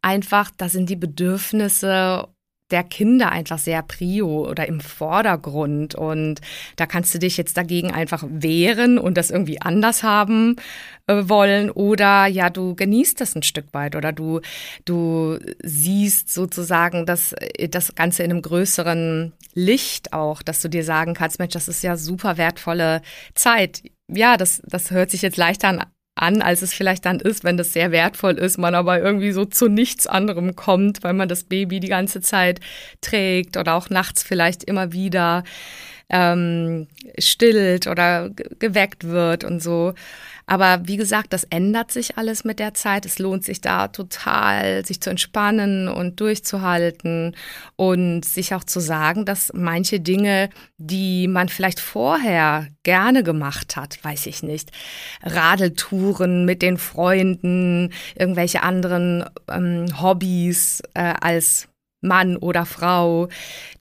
einfach, 0.01 0.51
da 0.55 0.69
sind 0.69 0.89
die 0.89 0.95
Bedürfnisse 0.95 2.27
der 2.71 2.83
Kinder 2.83 3.31
einfach 3.31 3.57
sehr 3.57 3.81
prio 3.81 4.47
oder 4.49 4.67
im 4.67 4.79
Vordergrund. 4.79 5.95
Und 5.95 6.41
da 6.75 6.85
kannst 6.85 7.13
du 7.13 7.19
dich 7.19 7.37
jetzt 7.37 7.57
dagegen 7.57 7.91
einfach 7.91 8.23
wehren 8.29 8.97
und 8.97 9.17
das 9.17 9.31
irgendwie 9.31 9.61
anders 9.61 10.03
haben 10.03 10.55
äh, 11.07 11.23
wollen. 11.29 11.71
Oder 11.71 12.27
ja, 12.27 12.49
du 12.49 12.75
genießt 12.75 13.21
das 13.21 13.35
ein 13.35 13.43
Stück 13.43 13.73
weit 13.73 13.95
oder 13.95 14.11
du, 14.11 14.41
du 14.85 15.39
siehst 15.63 16.33
sozusagen 16.33 17.05
das, 17.05 17.33
das 17.69 17.95
Ganze 17.95 18.23
in 18.23 18.31
einem 18.31 18.41
größeren 18.41 19.33
Licht 19.53 20.13
auch, 20.13 20.41
dass 20.41 20.61
du 20.61 20.69
dir 20.69 20.83
sagen 20.83 21.13
kannst, 21.13 21.39
Mensch, 21.39 21.53
das 21.53 21.67
ist 21.67 21.83
ja 21.83 21.97
super 21.97 22.37
wertvolle 22.37 23.01
Zeit. 23.33 23.83
Ja, 24.09 24.37
das, 24.37 24.61
das 24.65 24.91
hört 24.91 25.11
sich 25.11 25.21
jetzt 25.21 25.37
leichter 25.37 25.69
an, 25.69 25.83
an, 26.21 26.41
als 26.41 26.61
es 26.61 26.73
vielleicht 26.73 27.05
dann 27.05 27.19
ist, 27.19 27.43
wenn 27.43 27.57
das 27.57 27.73
sehr 27.73 27.91
wertvoll 27.91 28.33
ist, 28.33 28.57
man 28.57 28.75
aber 28.75 28.99
irgendwie 28.99 29.31
so 29.31 29.45
zu 29.45 29.67
nichts 29.67 30.07
anderem 30.07 30.55
kommt, 30.55 31.03
weil 31.03 31.13
man 31.13 31.29
das 31.29 31.43
Baby 31.43 31.79
die 31.79 31.87
ganze 31.87 32.21
Zeit 32.21 32.59
trägt 33.01 33.57
oder 33.57 33.75
auch 33.75 33.89
nachts 33.89 34.23
vielleicht 34.23 34.63
immer 34.63 34.93
wieder 34.93 35.43
ähm, 36.09 36.87
stillt 37.17 37.87
oder 37.87 38.29
geweckt 38.59 39.05
wird 39.05 39.43
und 39.43 39.61
so. 39.61 39.93
Aber 40.49 40.87
wie 40.87 40.95
gesagt, 40.95 41.33
das 41.33 41.43
ändert 41.43 41.91
sich 41.91 42.17
alles 42.17 42.45
mit 42.45 42.59
der 42.59 42.73
Zeit. 42.73 43.05
Es 43.05 43.19
lohnt 43.19 43.43
sich 43.43 43.59
da 43.59 43.89
total, 43.89 44.85
sich 44.85 45.01
zu 45.01 45.09
entspannen 45.09 45.89
und 45.89 46.21
durchzuhalten 46.21 47.35
und 47.75 48.23
sich 48.23 48.55
auch 48.55 48.63
zu 48.63 48.79
sagen, 48.79 49.25
dass 49.25 49.51
manche 49.53 49.99
Dinge, 49.99 50.49
die 50.77 51.27
man 51.27 51.49
vielleicht 51.49 51.81
vorher 51.81 52.67
gerne 52.83 53.23
gemacht 53.23 53.75
hat, 53.75 54.01
weiß 54.01 54.25
ich 54.27 54.41
nicht, 54.41 54.71
Radeltouren 55.21 56.45
mit 56.45 56.61
den 56.61 56.77
Freunden, 56.77 57.91
irgendwelche 58.15 58.63
anderen 58.63 59.25
ähm, 59.49 59.87
Hobbys 60.01 60.81
äh, 60.93 61.13
als 61.19 61.66
Mann 62.01 62.37
oder 62.37 62.65
Frau, 62.65 63.27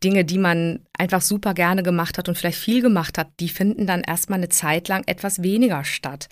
Dinge, 0.03 0.25
die 0.25 0.39
man 0.39 0.81
einfach 0.99 1.21
super 1.21 1.55
gerne 1.55 1.83
gemacht 1.83 2.19
hat 2.19 2.29
und 2.29 2.37
vielleicht 2.37 2.59
viel 2.59 2.83
gemacht 2.83 3.19
hat, 3.19 3.29
die 3.41 3.49
finden 3.49 3.87
dann 3.87 4.03
erstmal 4.03 4.39
eine 4.39 4.49
Zeit 4.49 4.89
lang 4.89 5.05
etwas 5.07 5.43
weniger 5.43 5.85
statt. 5.85 6.29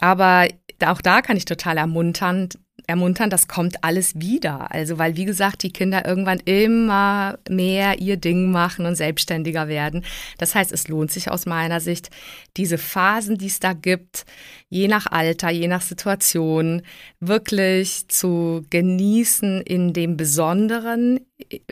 Aber 0.00 0.48
auch 0.84 1.00
da 1.00 1.22
kann 1.22 1.36
ich 1.36 1.44
total 1.44 1.78
ermuntern, 1.78 2.48
ermuntern, 2.86 3.30
das 3.30 3.48
kommt 3.48 3.82
alles 3.82 4.20
wieder. 4.20 4.70
Also, 4.72 4.98
weil, 4.98 5.16
wie 5.16 5.24
gesagt, 5.24 5.62
die 5.62 5.72
Kinder 5.72 6.06
irgendwann 6.06 6.40
immer 6.40 7.38
mehr 7.48 7.98
ihr 8.00 8.16
Ding 8.16 8.50
machen 8.50 8.86
und 8.86 8.96
selbstständiger 8.96 9.68
werden. 9.68 10.04
Das 10.38 10.54
heißt, 10.54 10.72
es 10.72 10.88
lohnt 10.88 11.10
sich 11.10 11.30
aus 11.30 11.46
meiner 11.46 11.80
Sicht, 11.80 12.10
diese 12.56 12.78
Phasen, 12.78 13.38
die 13.38 13.46
es 13.46 13.60
da 13.60 13.72
gibt, 13.72 14.26
je 14.74 14.88
nach 14.88 15.06
Alter, 15.06 15.50
je 15.50 15.68
nach 15.68 15.82
Situation, 15.82 16.82
wirklich 17.20 18.08
zu 18.08 18.66
genießen 18.70 19.60
in 19.60 19.92
dem 19.92 20.16
Besonderen, 20.16 21.20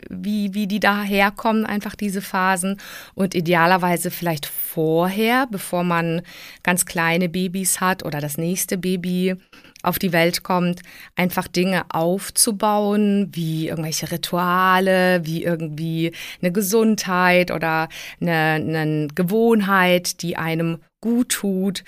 wie, 0.09 0.53
wie 0.53 0.67
die 0.67 0.79
daherkommen, 0.79 1.65
einfach 1.65 1.95
diese 1.95 2.21
Phasen. 2.21 2.79
Und 3.13 3.35
idealerweise 3.35 4.09
vielleicht 4.09 4.45
vorher, 4.45 5.47
bevor 5.51 5.83
man 5.83 6.21
ganz 6.63 6.85
kleine 6.85 7.27
Babys 7.27 7.81
hat 7.81 8.05
oder 8.05 8.21
das 8.21 8.37
nächste 8.37 8.77
Baby 8.77 9.35
auf 9.81 9.99
die 9.99 10.13
Welt 10.13 10.43
kommt, 10.43 10.81
einfach 11.17 11.49
Dinge 11.49 11.83
aufzubauen, 11.89 13.27
wie 13.33 13.67
irgendwelche 13.67 14.11
Rituale, 14.13 15.25
wie 15.25 15.43
irgendwie 15.43 16.13
eine 16.41 16.53
Gesundheit 16.53 17.51
oder 17.51 17.89
eine, 18.21 18.53
eine 18.53 19.07
Gewohnheit, 19.13 20.21
die 20.21 20.37
einem 20.37 20.77
gut 21.01 21.27
tut 21.27 21.83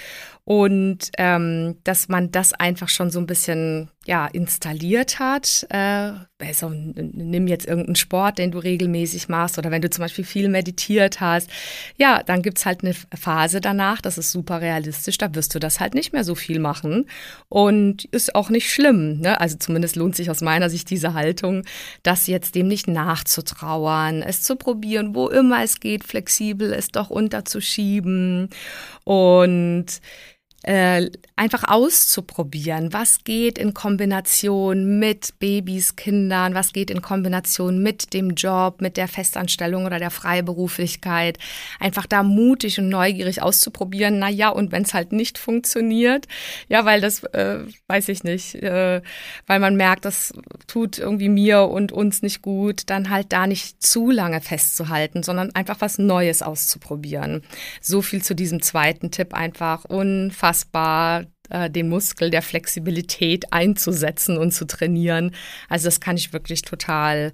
und 0.46 1.10
ähm, 1.18 1.78
dass 1.84 2.08
man 2.08 2.32
das 2.32 2.54
einfach 2.54 2.90
schon 2.90 3.10
so 3.10 3.20
ein 3.20 3.25
bisschen 3.25 3.90
ja 4.06 4.28
installiert 4.28 5.18
hat. 5.18 5.66
Äh, 5.70 6.12
also, 6.40 6.70
nimm 6.70 7.48
jetzt 7.48 7.66
irgendeinen 7.66 7.96
Sport, 7.96 8.38
den 8.38 8.52
du 8.52 8.60
regelmäßig 8.60 9.28
machst 9.28 9.58
oder 9.58 9.72
wenn 9.72 9.82
du 9.82 9.90
zum 9.90 10.04
Beispiel 10.04 10.24
viel 10.24 10.48
meditiert 10.50 11.20
hast, 11.20 11.50
ja, 11.98 12.22
dann 12.22 12.44
gibt's 12.44 12.66
halt 12.68 12.84
eine 12.84 12.94
Phase 12.94 13.60
danach, 13.62 14.02
das 14.02 14.20
ist 14.20 14.32
super 14.32 14.62
realistisch, 14.62 15.18
da 15.18 15.34
wirst 15.34 15.56
du 15.56 15.60
das 15.60 15.80
halt 15.80 15.96
nicht 15.96 16.14
mehr 16.14 16.24
so 16.24 16.36
viel 16.36 16.60
machen 16.60 17.08
und 17.50 18.06
ist 18.06 18.36
auch 18.36 18.52
nicht 18.52 18.72
schlimm. 18.72 19.22
Ne? 19.22 19.42
Also 19.42 19.58
zumindest 19.58 19.96
lohnt 19.96 20.16
sich 20.16 20.30
aus 20.30 20.42
meiner 20.42 20.70
Sicht 20.70 20.92
diese 20.92 21.16
Haltung, 21.16 21.64
das 22.04 22.28
jetzt 22.28 22.54
dem 22.54 22.68
nicht 22.68 22.88
nachzutrauern, 22.88 24.22
es 24.22 24.44
zu 24.44 24.56
probieren, 24.56 25.16
wo 25.16 25.30
immer 25.30 25.64
es 25.64 25.80
geht, 25.80 26.04
flexibel 26.04 26.72
es 26.74 26.90
doch 26.90 27.10
unterzuschieben 27.10 28.50
und 29.04 30.02
äh, 30.66 31.12
einfach 31.36 31.66
auszuprobieren, 31.68 32.92
was 32.92 33.24
geht 33.24 33.60
in 33.60 33.76
Kombination 33.76 34.98
mit 34.98 35.38
Babys, 35.38 35.96
Kindern, 35.96 36.56
was 36.56 36.74
geht 36.74 36.90
in 36.90 37.04
Kombination 37.04 37.84
mit 37.84 38.14
dem 38.14 38.32
Job, 38.32 38.82
mit 38.82 38.98
der 38.98 39.08
Festanstellung 39.08 39.86
oder 39.86 40.00
der 40.00 40.10
Freiberuflichkeit. 40.10 41.38
Einfach 41.80 42.08
da 42.08 42.24
mutig 42.24 42.80
und 42.80 42.90
neugierig 42.90 43.44
auszuprobieren. 43.44 44.18
Na 44.18 44.30
ja, 44.30 44.50
und 44.50 44.72
wenn 44.72 44.84
es 44.84 44.96
halt 44.96 45.12
nicht 45.12 45.38
funktioniert, 45.38 46.26
ja, 46.68 46.84
weil 46.84 47.00
das, 47.00 47.24
äh, 47.26 47.60
weiß 47.88 48.10
ich 48.10 48.24
nicht, 48.24 48.56
äh, 48.56 49.02
weil 49.46 49.60
man 49.60 49.76
merkt, 49.76 50.06
das 50.06 50.34
tut 50.66 50.98
irgendwie 50.98 51.30
mir 51.30 51.64
und 51.64 51.92
uns 51.92 52.24
nicht 52.24 52.42
gut, 52.42 52.84
dann 52.88 53.12
halt 53.12 53.34
da 53.34 53.46
nicht 53.46 53.84
zu 53.84 54.10
lange 54.10 54.42
festzuhalten, 54.42 55.22
sondern 55.22 55.54
einfach 55.54 55.78
was 55.80 56.00
Neues 56.00 56.42
auszuprobieren. 56.42 57.44
So 57.82 58.02
viel 58.02 58.24
zu 58.24 58.34
diesem 58.34 58.64
zweiten 58.64 59.12
Tipp 59.12 59.36
einfach 59.36 59.86
unfassbar 59.86 60.55
unfassbar, 60.56 61.26
äh, 61.50 61.70
den 61.70 61.90
Muskel 61.90 62.30
der 62.30 62.42
Flexibilität 62.42 63.52
einzusetzen 63.52 64.38
und 64.38 64.52
zu 64.52 64.66
trainieren. 64.66 65.32
Also 65.70 65.86
das 65.88 66.00
kann 66.00 66.18
ich 66.18 66.34
wirklich 66.34 66.62
total 66.62 67.34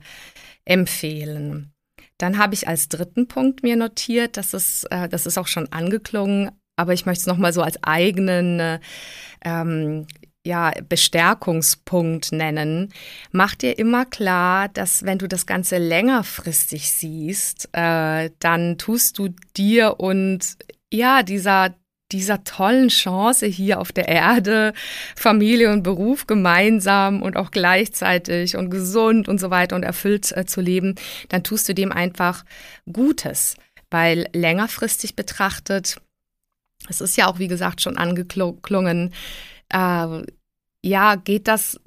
empfehlen. 0.66 1.72
Dann 2.18 2.38
habe 2.38 2.54
ich 2.54 2.68
als 2.68 2.88
dritten 2.88 3.28
Punkt 3.28 3.64
mir 3.64 3.76
notiert, 3.76 4.38
dass 4.38 4.54
es, 4.54 4.84
äh, 4.86 5.08
das 5.10 5.26
ist 5.26 5.38
auch 5.38 5.48
schon 5.48 5.72
angeklungen, 5.72 6.52
aber 6.76 6.94
ich 6.94 7.06
möchte 7.06 7.22
es 7.22 7.28
nochmal 7.28 7.54
so 7.54 7.62
als 7.62 7.82
eigenen 7.84 8.80
ähm, 9.44 10.08
ja, 10.44 10.72
Bestärkungspunkt 10.90 12.32
nennen. 12.32 12.92
Mach 13.32 13.54
dir 13.54 13.78
immer 13.78 14.06
klar, 14.06 14.70
dass 14.70 15.04
wenn 15.04 15.20
du 15.20 15.28
das 15.28 15.46
Ganze 15.46 15.78
längerfristig 15.78 16.92
siehst, 16.92 17.70
äh, 17.74 18.32
dann 18.40 18.78
tust 18.80 19.20
du 19.20 19.30
dir 19.56 20.00
und 20.00 20.58
ja, 20.92 21.24
dieser 21.24 21.76
dieser 22.12 22.44
tollen 22.44 22.90
Chance 22.90 23.46
hier 23.46 23.80
auf 23.80 23.92
der 23.92 24.08
Erde, 24.08 24.74
Familie 25.16 25.72
und 25.72 25.84
Beruf 25.84 26.28
gemeinsam 26.28 27.22
und 27.22 27.38
auch 27.38 27.52
gleichzeitig 27.52 28.56
und 28.56 28.70
gesund 28.70 29.28
und 29.28 29.40
so 29.40 29.50
weiter 29.50 29.76
und 29.76 29.84
erfüllt 29.84 30.32
äh, 30.36 30.46
zu 30.46 30.62
leben, 30.62 30.96
dann 31.30 31.44
tust 31.44 31.70
du 31.70 31.74
dem 31.74 31.92
einfach 31.92 32.46
Gutes, 32.92 33.56
weil 33.90 34.28
längerfristig 34.34 35.16
betrachtet, 35.16 35.98
es 36.90 37.02
ist 37.02 37.18
ja 37.18 37.28
auch 37.28 37.40
wie 37.40 37.48
gesagt 37.48 37.82
schon 37.82 37.98
angeklungen, 37.98 39.14
äh, 39.70 40.24
ja, 40.84 41.16
geht 41.16 41.48
das 41.48 41.80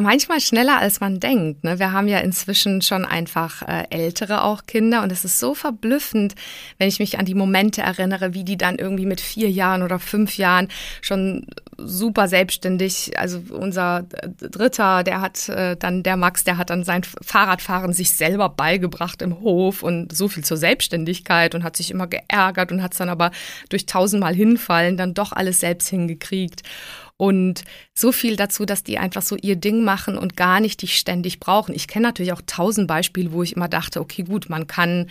manchmal 0.00 0.40
schneller, 0.40 0.78
als 0.78 1.00
man 1.00 1.18
denkt. 1.18 1.64
Ne? 1.64 1.78
Wir 1.78 1.92
haben 1.92 2.08
ja 2.08 2.18
inzwischen 2.18 2.82
schon 2.82 3.04
einfach 3.04 3.62
äh, 3.62 3.84
ältere 3.90 4.42
auch 4.42 4.66
Kinder 4.66 5.02
und 5.02 5.10
es 5.10 5.24
ist 5.24 5.38
so 5.38 5.54
verblüffend, 5.54 6.34
wenn 6.78 6.88
ich 6.88 6.98
mich 6.98 7.18
an 7.18 7.24
die 7.24 7.34
Momente 7.34 7.80
erinnere, 7.80 8.34
wie 8.34 8.44
die 8.44 8.58
dann 8.58 8.76
irgendwie 8.76 9.06
mit 9.06 9.20
vier 9.20 9.50
Jahren 9.50 9.82
oder 9.82 9.98
fünf 9.98 10.36
Jahren 10.36 10.68
schon 11.00 11.46
super 11.78 12.28
selbstständig. 12.28 13.18
Also 13.18 13.42
unser 13.50 14.04
äh, 14.12 14.28
Dritter, 14.28 15.04
der 15.04 15.20
hat 15.20 15.48
äh, 15.48 15.76
dann, 15.76 16.02
der 16.02 16.16
Max, 16.16 16.44
der 16.44 16.58
hat 16.58 16.70
dann 16.70 16.84
sein 16.84 17.02
Fahrradfahren 17.04 17.92
sich 17.92 18.10
selber 18.10 18.50
beigebracht 18.50 19.22
im 19.22 19.40
Hof 19.40 19.82
und 19.82 20.14
so 20.14 20.28
viel 20.28 20.44
zur 20.44 20.56
Selbstständigkeit 20.56 21.54
und 21.54 21.64
hat 21.64 21.76
sich 21.76 21.90
immer 21.90 22.06
geärgert 22.06 22.72
und 22.72 22.82
hat 22.82 22.92
es 22.92 22.98
dann 22.98 23.08
aber 23.08 23.30
durch 23.70 23.86
tausendmal 23.86 24.34
hinfallen 24.34 24.96
dann 24.96 25.14
doch 25.14 25.32
alles 25.32 25.60
selbst 25.60 25.88
hingekriegt. 25.88 26.62
Und 27.18 27.64
so 27.94 28.12
viel 28.12 28.36
dazu, 28.36 28.64
dass 28.64 28.84
die 28.84 28.96
einfach 28.96 29.22
so 29.22 29.36
ihr 29.36 29.56
Ding 29.56 29.82
machen 29.82 30.16
und 30.16 30.36
gar 30.36 30.60
nicht 30.60 30.82
dich 30.82 30.96
ständig 30.96 31.40
brauchen. 31.40 31.74
Ich 31.74 31.88
kenne 31.88 32.06
natürlich 32.06 32.32
auch 32.32 32.42
tausend 32.46 32.86
Beispiele, 32.86 33.32
wo 33.32 33.42
ich 33.42 33.56
immer 33.56 33.68
dachte, 33.68 34.00
okay, 34.00 34.22
gut, 34.22 34.48
man 34.48 34.68
kann 34.68 35.10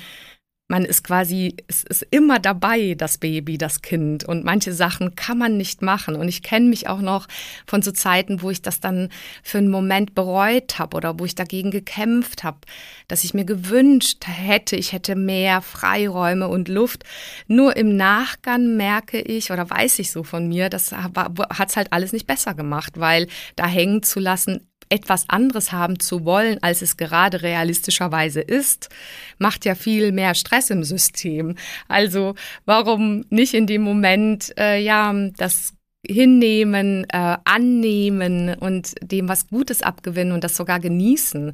man 0.68 0.84
ist 0.84 1.04
quasi, 1.04 1.56
es 1.68 1.84
ist 1.84 2.06
immer 2.12 2.40
dabei, 2.40 2.96
das 2.98 3.18
Baby, 3.18 3.58
das 3.58 3.82
Kind. 3.82 4.26
Und 4.26 4.44
manche 4.44 4.74
Sachen 4.74 5.16
kann 5.16 5.38
man 5.38 5.56
nicht 5.56 5.82
machen. 5.82 6.16
Und 6.16 6.28
ich 6.28 6.44
kenne 6.44 6.68
mich 6.68 6.90
auch 6.90 7.00
noch 7.00 7.28
von 7.66 7.82
so 7.82 7.92
Zeiten, 7.92 8.42
wo 8.42 8.50
ich 8.50 8.62
das 8.62 8.82
dann 8.82 9.10
für 9.44 9.60
einen 9.60 9.70
Moment 9.70 10.14
bereut 10.14 10.78
habe 10.78 10.98
oder 10.98 11.18
wo 11.20 11.26
ich 11.26 11.36
dagegen 11.36 11.72
gekämpft 11.72 12.44
habe, 12.44 12.60
dass 13.08 13.24
ich 13.24 13.34
mir 13.34 13.46
gewünscht 13.46 14.26
hätte, 14.28 14.76
ich 14.76 14.92
hätte 14.92 15.16
mehr 15.16 15.62
Freiräume 15.62 16.50
und 16.50 16.68
Luft. 16.68 17.04
Nur 17.48 17.78
im 17.78 17.96
Nachgang 17.96 18.76
merke 18.76 19.22
ich 19.22 19.52
oder 19.52 19.70
weiß 19.70 20.00
ich 20.00 20.12
so 20.12 20.24
von 20.24 20.50
mir, 20.50 20.70
das 20.70 20.92
hat 20.92 21.70
es 21.70 21.78
halt 21.78 21.94
alles 21.94 22.12
nicht 22.12 22.28
besser 22.28 22.54
gemacht, 22.54 23.00
weil 23.00 23.28
da 23.56 23.68
hängen 23.68 24.04
zu 24.04 24.20
lassen, 24.20 24.68
etwas 24.90 25.30
anderes 25.30 25.72
haben 25.72 26.00
zu 26.00 26.26
wollen, 26.26 26.62
als 26.62 26.82
es 26.82 26.98
gerade 26.98 27.42
realistischerweise 27.42 28.42
ist, 28.42 28.90
macht 29.38 29.66
ja 29.66 29.76
viel 29.76 30.12
mehr 30.12 30.36
Stress 30.36 30.70
im 30.70 30.84
System. 30.84 31.56
Also 31.88 32.36
warum 32.66 33.26
nicht 33.30 33.54
in 33.54 33.68
dem 33.68 33.82
Moment 33.82 34.54
äh, 34.58 34.80
ja 34.80 35.14
das 35.38 35.74
hinnehmen, 36.06 37.06
äh, 37.10 37.38
annehmen 37.44 38.56
und 38.56 38.96
dem 39.02 39.28
was 39.28 39.48
Gutes 39.48 39.82
abgewinnen 39.82 40.34
und 40.34 40.44
das 40.44 40.56
sogar 40.56 40.80
genießen. 40.80 41.54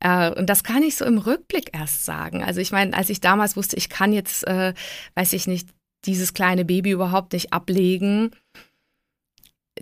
Äh, 0.00 0.30
und 0.30 0.48
das 0.48 0.64
kann 0.64 0.82
ich 0.82 0.96
so 0.96 1.04
im 1.04 1.18
Rückblick 1.18 1.70
erst 1.72 2.04
sagen. 2.04 2.42
Also 2.42 2.60
ich 2.60 2.72
meine, 2.72 2.94
als 2.96 3.10
ich 3.10 3.20
damals 3.20 3.56
wusste, 3.56 3.76
ich 3.76 3.88
kann 3.88 4.12
jetzt, 4.12 4.46
äh, 4.46 4.74
weiß 5.14 5.32
ich 5.32 5.46
nicht, 5.46 5.68
dieses 6.04 6.34
kleine 6.34 6.64
Baby 6.64 6.90
überhaupt 6.90 7.32
nicht 7.32 7.52
ablegen, 7.52 8.30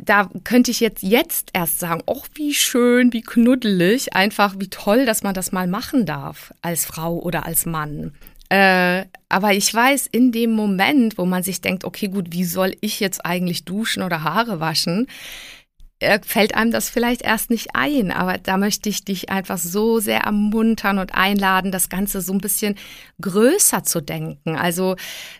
da 0.04 0.30
könnte 0.44 0.70
ich 0.70 0.80
jetzt 0.80 1.02
jetzt 1.02 1.50
erst 1.52 1.78
sagen, 1.78 2.02
ach, 2.06 2.26
wie 2.34 2.54
schön, 2.54 3.12
wie 3.12 3.22
knuddelig, 3.22 4.14
einfach 4.14 4.54
wie 4.58 4.68
toll, 4.68 5.06
dass 5.06 5.22
man 5.22 5.34
das 5.34 5.52
mal 5.52 5.66
machen 5.66 6.06
darf 6.06 6.52
als 6.62 6.84
Frau 6.84 7.18
oder 7.18 7.46
als 7.46 7.66
Mann. 7.66 8.12
Äh, 8.48 9.04
aber 9.28 9.52
ich 9.52 9.72
weiß, 9.72 10.08
in 10.10 10.32
dem 10.32 10.50
Moment, 10.50 11.18
wo 11.18 11.24
man 11.24 11.42
sich 11.42 11.60
denkt, 11.60 11.84
okay, 11.84 12.08
gut, 12.08 12.28
wie 12.32 12.44
soll 12.44 12.74
ich 12.80 12.98
jetzt 12.98 13.24
eigentlich 13.24 13.64
duschen 13.64 14.02
oder 14.02 14.24
Haare 14.24 14.58
waschen, 14.58 15.06
fällt 16.22 16.54
einem 16.54 16.70
das 16.70 16.88
vielleicht 16.88 17.22
erst 17.22 17.50
nicht 17.50 17.74
ein, 17.74 18.10
aber 18.10 18.38
da 18.38 18.56
möchte 18.56 18.88
ich 18.88 19.04
dich 19.04 19.28
einfach 19.28 19.58
so 19.58 19.98
sehr 19.98 20.20
ermuntern 20.20 20.98
und 20.98 21.14
einladen, 21.14 21.72
das 21.72 21.90
Ganze 21.90 22.22
so 22.22 22.32
ein 22.32 22.40
bisschen 22.40 22.76
größer 23.20 23.82
zu 23.84 24.00
denken, 24.00 24.56
also 24.56 24.96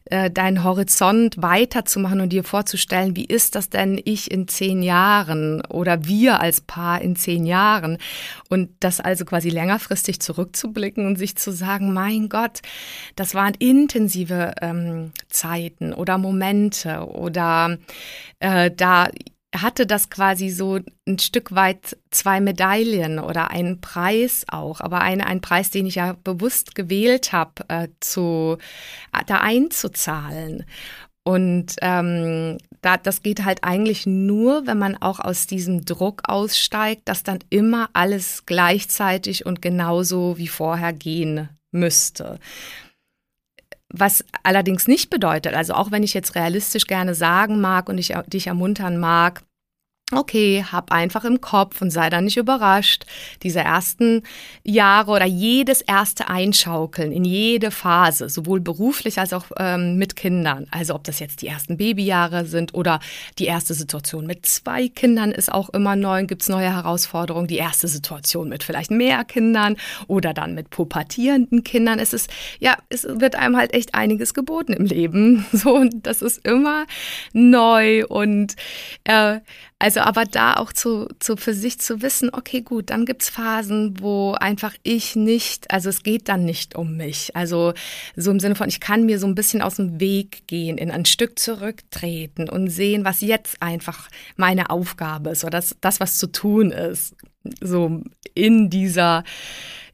äh, 0.07 0.31
deinen 0.31 0.63
Horizont 0.63 1.41
weiter 1.41 1.87
zu 1.87 1.99
machen 1.99 2.21
und 2.21 2.31
dir 2.31 2.45
vorzustellen, 2.45 3.17
wie 3.17 3.25
ist 3.25 3.55
das 3.55 3.71
denn 3.71 4.01
ich 4.05 4.31
in 4.31 4.49
zehn 4.49 4.83
Jahren 4.83 5.63
oder 5.67 6.05
wir 6.05 6.41
als 6.41 6.61
Paar 6.61 7.01
in 7.01 7.17
zehn 7.17 7.47
Jahren? 7.47 7.97
Und 8.51 8.71
das 8.81 9.01
also 9.01 9.25
quasi 9.25 9.49
längerfristig 9.49 10.21
zurückzublicken 10.21 11.07
und 11.07 11.17
sich 11.17 11.37
zu 11.37 11.53
sagen, 11.53 11.95
mein 11.95 12.29
Gott, 12.29 12.61
das 13.17 13.35
waren 13.35 13.55
intensive 13.59 14.55
ähm, 14.61 15.13
Zeiten 15.29 15.95
oder 15.95 16.19
Momente 16.19 17.07
oder 17.09 17.79
äh, 18.41 18.71
da 18.71 19.09
hatte 19.55 19.87
das 19.87 20.11
quasi 20.11 20.51
so 20.51 20.79
ein 21.07 21.19
Stück 21.19 21.55
weit 21.55 21.97
zwei 22.11 22.41
Medaillen 22.41 23.19
oder 23.19 23.51
einen 23.51 23.81
Preis 23.81 24.45
auch, 24.49 24.81
aber 24.81 25.01
ein, 25.01 25.21
ein 25.21 25.41
Preis, 25.41 25.71
den 25.71 25.87
ich 25.87 25.97
ja 25.97 26.17
bewusst 26.23 26.75
gewählt 26.75 27.33
habe, 27.33 27.65
äh, 27.69 27.89
zu, 28.01 28.59
äh, 29.13 29.25
da 29.27 29.39
einzuzahlen. 29.39 30.65
Und 31.23 31.77
ähm, 31.83 32.59
da, 32.81 32.97
das 32.97 33.23
geht 33.23 33.45
halt 33.45 33.63
eigentlich 33.63 34.07
nur, 34.07 34.67
wenn 34.67 34.79
man 34.79 34.97
auch 34.97 35.21
aus 35.21 35.47
diesem 35.47 35.85
Druck 35.85 36.23
aussteigt, 36.29 37.03
dass 37.05 37.23
dann 37.23 37.41
immer 37.51 37.91
alles 37.93 38.47
gleichzeitig 38.47 39.45
und 39.47 39.61
genauso 39.61 40.39
wie 40.39 40.49
vorher 40.49 40.93
gehen 40.93 41.51
müsste. 41.73 42.39
Was 43.93 44.25
allerdings 44.45 44.87
nicht 44.87 45.11
bedeutet, 45.11 45.55
also 45.55 45.75
auch 45.75 45.91
wenn 45.91 46.03
ich 46.03 46.15
jetzt 46.15 46.37
realistisch 46.37 46.87
gerne 46.87 47.15
sagen 47.15 47.61
mag 47.61 47.89
und 47.89 47.99
ich 47.99 48.15
dich 48.29 48.47
ermuntern 48.47 48.99
mag, 48.99 49.43
okay, 50.13 50.65
hab 50.71 50.93
einfach 50.93 51.25
im 51.25 51.41
Kopf 51.41 51.81
und 51.83 51.91
sei 51.91 52.11
da 52.11 52.21
nicht 52.21 52.37
überrascht. 52.37 53.05
Diese 53.43 53.61
ersten 53.61 54.23
Jahre 54.65 55.13
oder 55.13 55.27
jedes 55.27 55.81
erste 55.81 56.29
Einschaukeln 56.29 57.13
in 57.13 57.25
jede 57.25 57.71
Phase, 57.71 58.29
sowohl 58.29 58.61
beruflich 58.61 59.19
als 59.19 59.33
auch 59.33 59.47
ähm, 59.59 59.97
mit 59.97 60.17
Kindern. 60.17 60.67
Also 60.71 60.95
ob 60.95 61.05
das 61.05 61.19
jetzt 61.19 61.43
die 61.43 61.47
ersten 61.47 61.77
Babyjahre 61.77 62.45
sind 62.45 62.75
oder 62.75 63.01
die 63.39 63.47
erste 63.47 63.75
Situation 63.75 64.27
mit 64.27 64.47
zwei 64.47 64.89
Kindern 64.89 65.31
ist 65.31 65.53
auch 65.53 65.71
immer 65.71 65.97
neu, 65.97 66.25
gibt's 66.27 66.49
neue 66.49 66.73
Herausforderungen. 66.73 67.47
Die 67.47 67.57
erste 67.57 67.89
Situation 67.89 68.49
mit 68.49 68.65
vielleicht 68.65 68.91
mehr 68.91 69.25
Kindern 69.25 69.77
oder 70.07 70.35
dann 70.35 70.55
mit 70.55 70.71
pubertierenden 70.71 71.65
Kindern. 71.65 71.99
Es 71.99 72.13
ist, 72.13 72.31
ja, 72.59 72.77
es 72.89 73.05
wird 73.05 73.37
einem 73.37 73.57
halt 73.57 73.75
echt 73.75 73.95
einiges 73.95 74.35
geboten 74.35 74.73
im 74.73 74.87
Leben. 74.87 75.47
So, 75.61 75.75
und 75.75 76.07
das 76.07 76.23
ist 76.23 76.47
immer 76.47 76.87
neu 77.35 78.07
und 78.07 78.57
äh, 79.05 79.41
also 79.81 80.01
aber 80.01 80.27
da 80.27 80.57
auch 80.57 80.75
zu, 80.75 81.09
zu 81.21 81.39
für 81.39 81.55
sich 81.55 81.81
zu 81.81 82.03
wissen, 82.03 82.29
okay, 82.35 82.61
gut, 82.61 82.91
dann 82.91 83.07
gibt's 83.07 83.31
Phasen, 83.31 83.99
wo 83.99 84.33
einfach 84.33 84.75
ich 84.83 85.17
nicht, 85.17 85.71
also 85.71 85.89
es 85.89 86.03
geht 86.03 86.29
dann 86.29 86.45
nicht 86.45 86.77
um 86.77 86.99
mich. 86.99 87.35
Also 87.35 87.73
so 88.15 88.31
im 88.31 88.41
Sinne 88.41 88.57
von, 88.57 88.69
ich 88.69 88.81
kann 88.81 89.07
mir 89.07 89.19
so 89.19 89.27
ein 89.27 89.35
bisschen 89.35 89.63
aus 89.63 89.77
dem 89.77 89.99
Weg 89.99 90.47
gehen, 90.47 90.77
in 90.77 90.91
ein 90.91 91.07
Stück 91.07 91.39
zurücktreten 91.39 92.51
und 92.51 92.69
sehen, 92.69 93.07
was 93.07 93.23
jetzt 93.23 93.63
einfach 93.63 94.11
meine 94.37 94.69
Aufgabe 94.69 95.31
ist 95.31 95.45
oder 95.45 95.53
das, 95.53 95.75
das 95.81 95.99
was 95.99 96.19
zu 96.19 96.27
tun 96.27 96.73
ist. 96.73 97.17
So 97.63 98.03
in 98.35 98.69
dieser, 98.69 99.25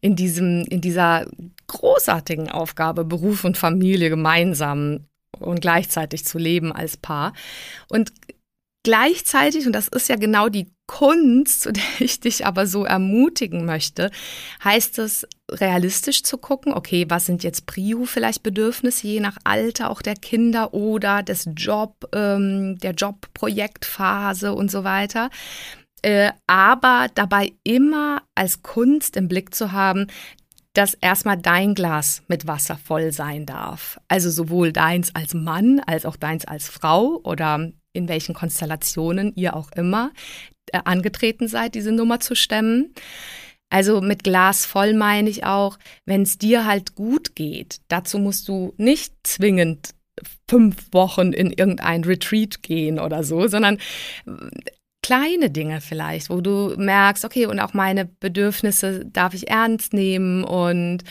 in 0.01 0.17
diesem, 0.17 0.65
in 0.65 0.81
dieser 0.81 1.29
großartigen 1.69 2.51
Aufgabe, 2.51 3.05
Beruf 3.05 3.45
und 3.45 3.57
Familie 3.57 4.11
gemeinsam 4.11 5.05
und 5.39 5.61
gleichzeitig 5.61 6.25
zu 6.25 6.39
leben 6.39 6.73
als 6.73 6.97
Paar. 6.97 7.35
Und 7.89 8.11
Gleichzeitig, 8.87 9.67
und 9.67 9.73
das 9.73 9.89
ist 9.89 10.09
ja 10.09 10.15
genau 10.15 10.49
die 10.49 10.71
Kunst, 10.87 11.63
zu 11.63 11.73
der 11.73 11.83
ich 11.99 12.21
dich 12.21 12.47
aber 12.47 12.69
so 12.69 12.85
ermutigen 12.85 13.65
möchte, 13.65 14.13
heißt 14.63 15.01
es, 15.01 15.27
realistisch 15.51 16.23
zu 16.23 16.39
gucken, 16.39 16.73
okay, 16.73 17.05
was 17.09 17.27
sind 17.27 17.43
jetzt 17.43 17.67
Prio 17.67 18.05
vielleicht 18.05 18.45
Bedürfnisse, 18.45 19.09
je 19.09 19.19
nach 19.19 19.39
Alter 19.43 19.91
auch 19.91 20.03
der 20.03 20.15
Kinder 20.15 20.73
oder 20.73 21.25
des 21.25 21.49
Job, 21.57 22.09
ähm, 22.15 22.79
der 22.79 22.93
Jobprojektphase 22.93 24.55
und 24.55 24.71
so 24.71 24.85
weiter. 24.85 25.31
Äh, 26.03 26.31
aber 26.47 27.09
dabei 27.13 27.55
immer 27.65 28.23
als 28.37 28.63
Kunst 28.63 29.17
im 29.17 29.27
Blick 29.27 29.53
zu 29.53 29.73
haben, 29.73 30.07
dass 30.75 30.95
erstmal 30.95 31.39
dein 31.39 31.75
Glas 31.75 32.23
mit 32.29 32.47
Wasser 32.47 32.79
voll 32.79 33.11
sein 33.11 33.47
darf. 33.47 33.99
Also 34.07 34.31
sowohl 34.31 34.73
deins 34.73 35.13
als 35.13 35.35
Mann 35.35 35.81
als 35.81 36.07
auch 36.07 36.15
deins 36.15 36.45
als 36.45 36.69
Frau 36.69 37.21
oder 37.25 37.73
in 37.97 38.09
welchen 38.09 38.35
Konstellationen 38.35 39.33
ihr 39.35 39.57
auch 39.57 39.73
immer 39.73 40.13
äh, 40.73 40.81
angetreten 40.85 41.49
seid, 41.49 41.75
diese 41.75 41.93
Nummer 41.93 42.21
zu 42.21 42.35
stemmen. 42.35 42.95
Also 43.69 44.01
mit 44.01 44.23
Glas 44.23 44.65
voll 44.65 44.95
meine 44.95 45.29
ich 45.29 45.45
auch, 45.45 45.79
wenn 46.05 46.23
es 46.23 46.39
dir 46.39 46.67
halt 46.67 46.95
gut 46.95 47.35
geht. 47.35 47.81
Dazu 47.89 48.19
musst 48.19 48.47
du 48.49 48.75
nicht 48.77 49.13
zwingend 49.25 49.95
fünf 50.49 50.93
Wochen 50.93 51.33
in 51.33 51.51
irgendein 51.51 52.05
Retreat 52.05 52.63
gehen 52.63 52.99
oder 52.99 53.25
so, 53.25 53.49
sondern 53.49 53.79
äh, 54.27 54.31
kleine 55.03 55.51
Dinge 55.51 55.81
vielleicht, 55.81 56.31
wo 56.31 56.41
du 56.41 56.75
merkst, 56.77 57.25
okay, 57.25 57.47
und 57.47 57.61
auch 57.61 57.75
meine 57.75 58.07
Bedürfnisse 58.07 59.05
darf 59.05 59.35
ich 59.35 59.49
ernst 59.49 59.93
nehmen 59.93 60.43
und 60.43 61.05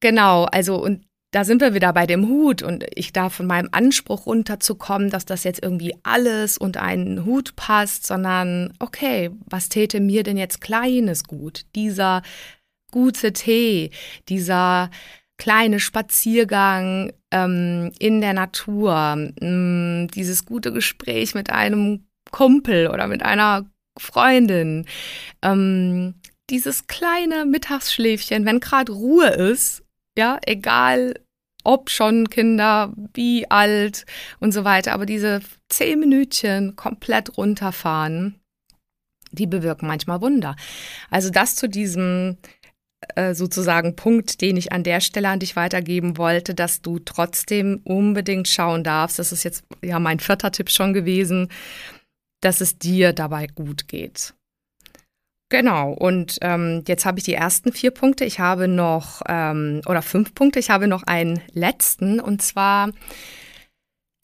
genau, 0.00 0.44
also 0.44 0.82
und 0.82 1.04
da 1.34 1.44
sind 1.44 1.60
wir 1.60 1.74
wieder 1.74 1.92
bei 1.92 2.06
dem 2.06 2.28
Hut 2.28 2.62
und 2.62 2.84
ich 2.94 3.12
darf 3.12 3.34
von 3.34 3.46
meinem 3.46 3.68
Anspruch 3.72 4.26
runterzukommen, 4.26 5.10
dass 5.10 5.24
das 5.24 5.42
jetzt 5.42 5.60
irgendwie 5.64 5.92
alles 6.04 6.56
unter 6.56 6.82
einen 6.82 7.24
Hut 7.24 7.56
passt, 7.56 8.06
sondern 8.06 8.72
okay, 8.78 9.32
was 9.46 9.68
täte 9.68 9.98
mir 9.98 10.22
denn 10.22 10.36
jetzt 10.36 10.60
kleines 10.60 11.24
gut? 11.24 11.66
Dieser 11.74 12.22
gute 12.92 13.32
Tee, 13.32 13.90
dieser 14.28 14.90
kleine 15.36 15.80
Spaziergang 15.80 17.12
ähm, 17.32 17.90
in 17.98 18.20
der 18.20 18.32
Natur, 18.32 19.16
mh, 19.16 19.34
mm, 19.40 20.08
dieses 20.14 20.46
gute 20.46 20.72
Gespräch 20.72 21.34
mit 21.34 21.50
einem 21.50 22.06
Kumpel 22.30 22.86
oder 22.86 23.08
mit 23.08 23.24
einer 23.24 23.66
Freundin, 23.98 24.86
ähm, 25.42 26.14
dieses 26.48 26.86
kleine 26.86 27.44
Mittagsschläfchen, 27.44 28.44
wenn 28.44 28.60
gerade 28.60 28.92
Ruhe 28.92 29.30
ist, 29.30 29.82
ja, 30.16 30.38
egal 30.46 31.14
ob 31.64 31.90
schon 31.90 32.28
Kinder, 32.28 32.92
wie 33.14 33.50
alt 33.50 34.06
und 34.40 34.52
so 34.52 34.64
weiter. 34.64 34.92
Aber 34.92 35.06
diese 35.06 35.40
zehn 35.68 35.98
Minütchen 35.98 36.76
komplett 36.76 37.36
runterfahren, 37.36 38.40
die 39.32 39.46
bewirken 39.46 39.88
manchmal 39.88 40.20
Wunder. 40.20 40.54
Also 41.10 41.30
das 41.30 41.56
zu 41.56 41.68
diesem 41.68 42.38
äh, 43.16 43.34
sozusagen 43.34 43.96
Punkt, 43.96 44.40
den 44.40 44.56
ich 44.56 44.72
an 44.72 44.82
der 44.82 45.00
Stelle 45.00 45.28
an 45.28 45.40
dich 45.40 45.56
weitergeben 45.56 46.16
wollte, 46.16 46.54
dass 46.54 46.82
du 46.82 46.98
trotzdem 46.98 47.80
unbedingt 47.84 48.48
schauen 48.48 48.84
darfst. 48.84 49.18
Das 49.18 49.32
ist 49.32 49.42
jetzt 49.42 49.64
ja 49.82 49.98
mein 49.98 50.20
vierter 50.20 50.52
Tipp 50.52 50.70
schon 50.70 50.92
gewesen, 50.92 51.48
dass 52.40 52.60
es 52.60 52.78
dir 52.78 53.12
dabei 53.12 53.46
gut 53.46 53.88
geht. 53.88 54.34
Genau, 55.50 55.92
und 55.92 56.38
ähm, 56.40 56.82
jetzt 56.88 57.04
habe 57.04 57.18
ich 57.18 57.24
die 57.24 57.34
ersten 57.34 57.72
vier 57.72 57.90
Punkte. 57.90 58.24
Ich 58.24 58.40
habe 58.40 58.66
noch, 58.66 59.22
ähm, 59.28 59.82
oder 59.86 60.02
fünf 60.02 60.34
Punkte, 60.34 60.58
ich 60.58 60.70
habe 60.70 60.88
noch 60.88 61.04
einen 61.04 61.40
letzten, 61.52 62.18
und 62.18 62.42
zwar 62.42 62.90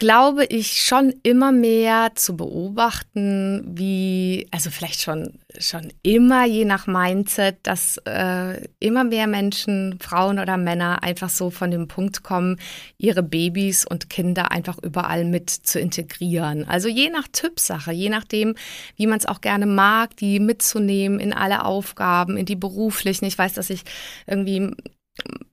glaube 0.00 0.46
ich, 0.46 0.82
schon 0.82 1.12
immer 1.22 1.52
mehr 1.52 2.12
zu 2.14 2.34
beobachten, 2.34 3.62
wie, 3.66 4.48
also 4.50 4.70
vielleicht 4.70 5.02
schon, 5.02 5.38
schon 5.58 5.92
immer 6.02 6.46
je 6.46 6.64
nach 6.64 6.86
Mindset, 6.86 7.58
dass 7.64 7.98
äh, 8.06 8.66
immer 8.78 9.04
mehr 9.04 9.26
Menschen, 9.26 9.98
Frauen 10.00 10.38
oder 10.38 10.56
Männer 10.56 11.02
einfach 11.02 11.28
so 11.28 11.50
von 11.50 11.70
dem 11.70 11.86
Punkt 11.86 12.22
kommen, 12.22 12.58
ihre 12.96 13.22
Babys 13.22 13.84
und 13.84 14.08
Kinder 14.08 14.50
einfach 14.52 14.78
überall 14.82 15.26
mit 15.26 15.50
zu 15.50 15.78
integrieren. 15.78 16.66
Also 16.66 16.88
je 16.88 17.10
nach 17.10 17.28
Typsache, 17.30 17.92
je 17.92 18.08
nachdem, 18.08 18.54
wie 18.96 19.06
man 19.06 19.18
es 19.18 19.26
auch 19.26 19.42
gerne 19.42 19.66
mag, 19.66 20.16
die 20.16 20.40
mitzunehmen 20.40 21.20
in 21.20 21.34
alle 21.34 21.66
Aufgaben, 21.66 22.38
in 22.38 22.46
die 22.46 22.56
beruflichen. 22.56 23.26
Ich 23.26 23.36
weiß, 23.36 23.52
dass 23.52 23.68
ich 23.68 23.82
irgendwie 24.26 24.72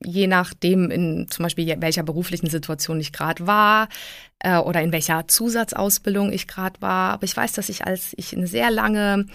je 0.04 0.26
nachdem, 0.26 0.90
in 0.90 1.26
zum 1.28 1.42
Beispiel 1.42 1.76
welcher 1.80 2.02
beruflichen 2.02 2.48
Situation 2.48 3.00
ich 3.00 3.12
gerade 3.12 3.46
war 3.46 3.88
äh, 4.40 4.58
oder 4.58 4.82
in 4.82 4.92
welcher 4.92 5.28
Zusatzausbildung 5.28 6.32
ich 6.32 6.46
gerade 6.46 6.80
war. 6.80 7.12
Aber 7.12 7.24
ich 7.24 7.36
weiß, 7.36 7.52
dass 7.52 7.68
ich, 7.68 7.86
als 7.86 8.12
ich 8.16 8.36
eine 8.36 8.46
sehr 8.46 8.70
lange 8.70 9.26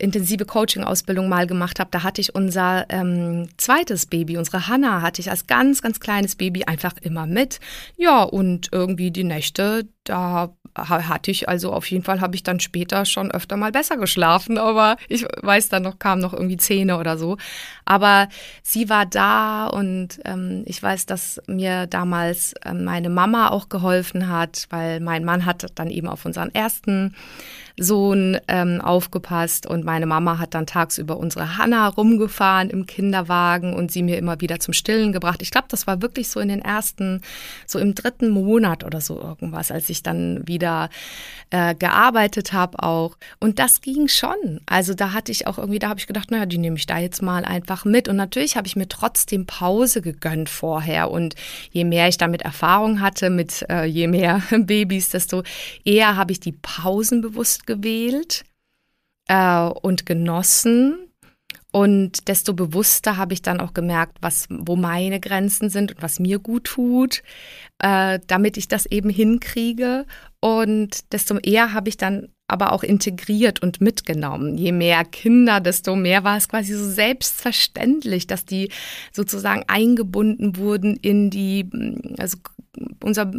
intensive 0.00 0.46
Coaching-Ausbildung 0.46 1.28
mal 1.28 1.46
gemacht 1.46 1.78
habe, 1.78 1.90
da 1.90 2.02
hatte 2.02 2.20
ich 2.20 2.34
unser 2.34 2.86
ähm, 2.88 3.48
zweites 3.58 4.06
Baby, 4.06 4.36
unsere 4.36 4.66
Hanna, 4.66 5.02
hatte 5.02 5.20
ich 5.20 5.30
als 5.30 5.46
ganz, 5.46 5.82
ganz 5.82 6.00
kleines 6.00 6.36
Baby 6.36 6.64
einfach 6.64 6.94
immer 7.02 7.26
mit. 7.26 7.60
Ja, 7.96 8.22
und 8.22 8.68
irgendwie 8.72 9.10
die 9.10 9.24
Nächte, 9.24 9.88
da 10.04 10.54
hatte 10.88 11.30
ich 11.30 11.48
also 11.48 11.72
auf 11.72 11.86
jeden 11.90 12.04
Fall 12.04 12.20
habe 12.20 12.34
ich 12.34 12.42
dann 12.42 12.60
später 12.60 13.04
schon 13.04 13.30
öfter 13.30 13.56
mal 13.56 13.72
besser 13.72 13.96
geschlafen, 13.96 14.58
aber 14.58 14.96
ich 15.08 15.24
weiß 15.42 15.68
dann 15.68 15.82
noch 15.82 15.98
kamen 15.98 16.20
noch 16.20 16.32
irgendwie 16.32 16.56
Zähne 16.56 16.98
oder 16.98 17.18
so. 17.18 17.36
Aber 17.84 18.28
sie 18.62 18.88
war 18.88 19.06
da 19.06 19.66
und 19.66 20.20
ähm, 20.24 20.62
ich 20.66 20.82
weiß, 20.82 21.06
dass 21.06 21.40
mir 21.46 21.86
damals 21.86 22.54
ähm, 22.64 22.84
meine 22.84 23.10
Mama 23.10 23.48
auch 23.48 23.68
geholfen 23.68 24.28
hat, 24.28 24.66
weil 24.70 25.00
mein 25.00 25.24
Mann 25.24 25.46
hat 25.46 25.66
dann 25.74 25.90
eben 25.90 26.08
auf 26.08 26.24
unseren 26.24 26.54
ersten 26.54 27.14
Sohn 27.80 28.38
ähm, 28.46 28.80
aufgepasst 28.80 29.66
und 29.66 29.84
meine 29.84 30.06
Mama 30.06 30.38
hat 30.38 30.54
dann 30.54 30.66
tagsüber 30.66 31.16
unsere 31.16 31.56
Hanna 31.56 31.88
rumgefahren 31.88 32.68
im 32.68 32.86
Kinderwagen 32.86 33.74
und 33.74 33.90
sie 33.90 34.02
mir 34.02 34.18
immer 34.18 34.40
wieder 34.40 34.60
zum 34.60 34.74
Stillen 34.74 35.12
gebracht. 35.12 35.40
Ich 35.40 35.50
glaube, 35.50 35.68
das 35.70 35.86
war 35.86 36.02
wirklich 36.02 36.28
so 36.28 36.40
in 36.40 36.48
den 36.48 36.60
ersten, 36.60 37.22
so 37.66 37.78
im 37.78 37.94
dritten 37.94 38.30
Monat 38.30 38.84
oder 38.84 39.00
so 39.00 39.18
irgendwas, 39.18 39.70
als 39.70 39.88
ich 39.88 40.02
dann 40.02 40.46
wieder 40.46 40.69
äh, 41.50 41.74
gearbeitet 41.74 42.52
habe 42.52 42.82
auch. 42.82 43.16
Und 43.40 43.58
das 43.58 43.80
ging 43.80 44.08
schon. 44.08 44.60
Also 44.66 44.94
da 44.94 45.12
hatte 45.12 45.32
ich 45.32 45.46
auch 45.46 45.58
irgendwie, 45.58 45.78
da 45.78 45.88
habe 45.88 46.00
ich 46.00 46.06
gedacht, 46.06 46.30
naja, 46.30 46.46
die 46.46 46.58
nehme 46.58 46.76
ich 46.76 46.86
da 46.86 46.98
jetzt 46.98 47.22
mal 47.22 47.44
einfach 47.44 47.84
mit. 47.84 48.08
Und 48.08 48.16
natürlich 48.16 48.56
habe 48.56 48.66
ich 48.66 48.76
mir 48.76 48.88
trotzdem 48.88 49.46
Pause 49.46 50.00
gegönnt 50.00 50.48
vorher. 50.48 51.10
Und 51.10 51.34
je 51.70 51.84
mehr 51.84 52.08
ich 52.08 52.18
damit 52.18 52.42
Erfahrung 52.42 53.00
hatte, 53.00 53.30
mit 53.30 53.66
äh, 53.68 53.84
je 53.84 54.06
mehr 54.06 54.42
Babys, 54.50 55.10
desto 55.10 55.42
eher 55.84 56.16
habe 56.16 56.32
ich 56.32 56.40
die 56.40 56.52
Pausen 56.52 57.20
bewusst 57.20 57.66
gewählt 57.66 58.44
äh, 59.28 59.62
und 59.66 60.06
genossen. 60.06 61.09
Und 61.72 62.28
desto 62.28 62.52
bewusster 62.52 63.16
habe 63.16 63.32
ich 63.32 63.42
dann 63.42 63.60
auch 63.60 63.74
gemerkt, 63.74 64.18
was, 64.20 64.46
wo 64.50 64.76
meine 64.76 65.20
Grenzen 65.20 65.70
sind 65.70 65.92
und 65.92 66.02
was 66.02 66.18
mir 66.18 66.38
gut 66.38 66.64
tut, 66.64 67.22
äh, 67.78 68.18
damit 68.26 68.56
ich 68.56 68.66
das 68.66 68.86
eben 68.86 69.08
hinkriege. 69.08 70.06
Und 70.40 71.12
desto 71.12 71.38
eher 71.38 71.72
habe 71.72 71.88
ich 71.88 71.96
dann 71.96 72.28
aber 72.48 72.72
auch 72.72 72.82
integriert 72.82 73.62
und 73.62 73.80
mitgenommen. 73.80 74.58
Je 74.58 74.72
mehr 74.72 75.04
Kinder, 75.04 75.60
desto 75.60 75.94
mehr 75.94 76.24
war 76.24 76.36
es 76.36 76.48
quasi 76.48 76.74
so 76.74 76.90
selbstverständlich, 76.90 78.26
dass 78.26 78.44
die 78.44 78.70
sozusagen 79.12 79.64
eingebunden 79.68 80.56
wurden 80.56 80.96
in 80.96 81.30
die, 81.30 81.70
also 82.18 82.38
unser 83.02 83.30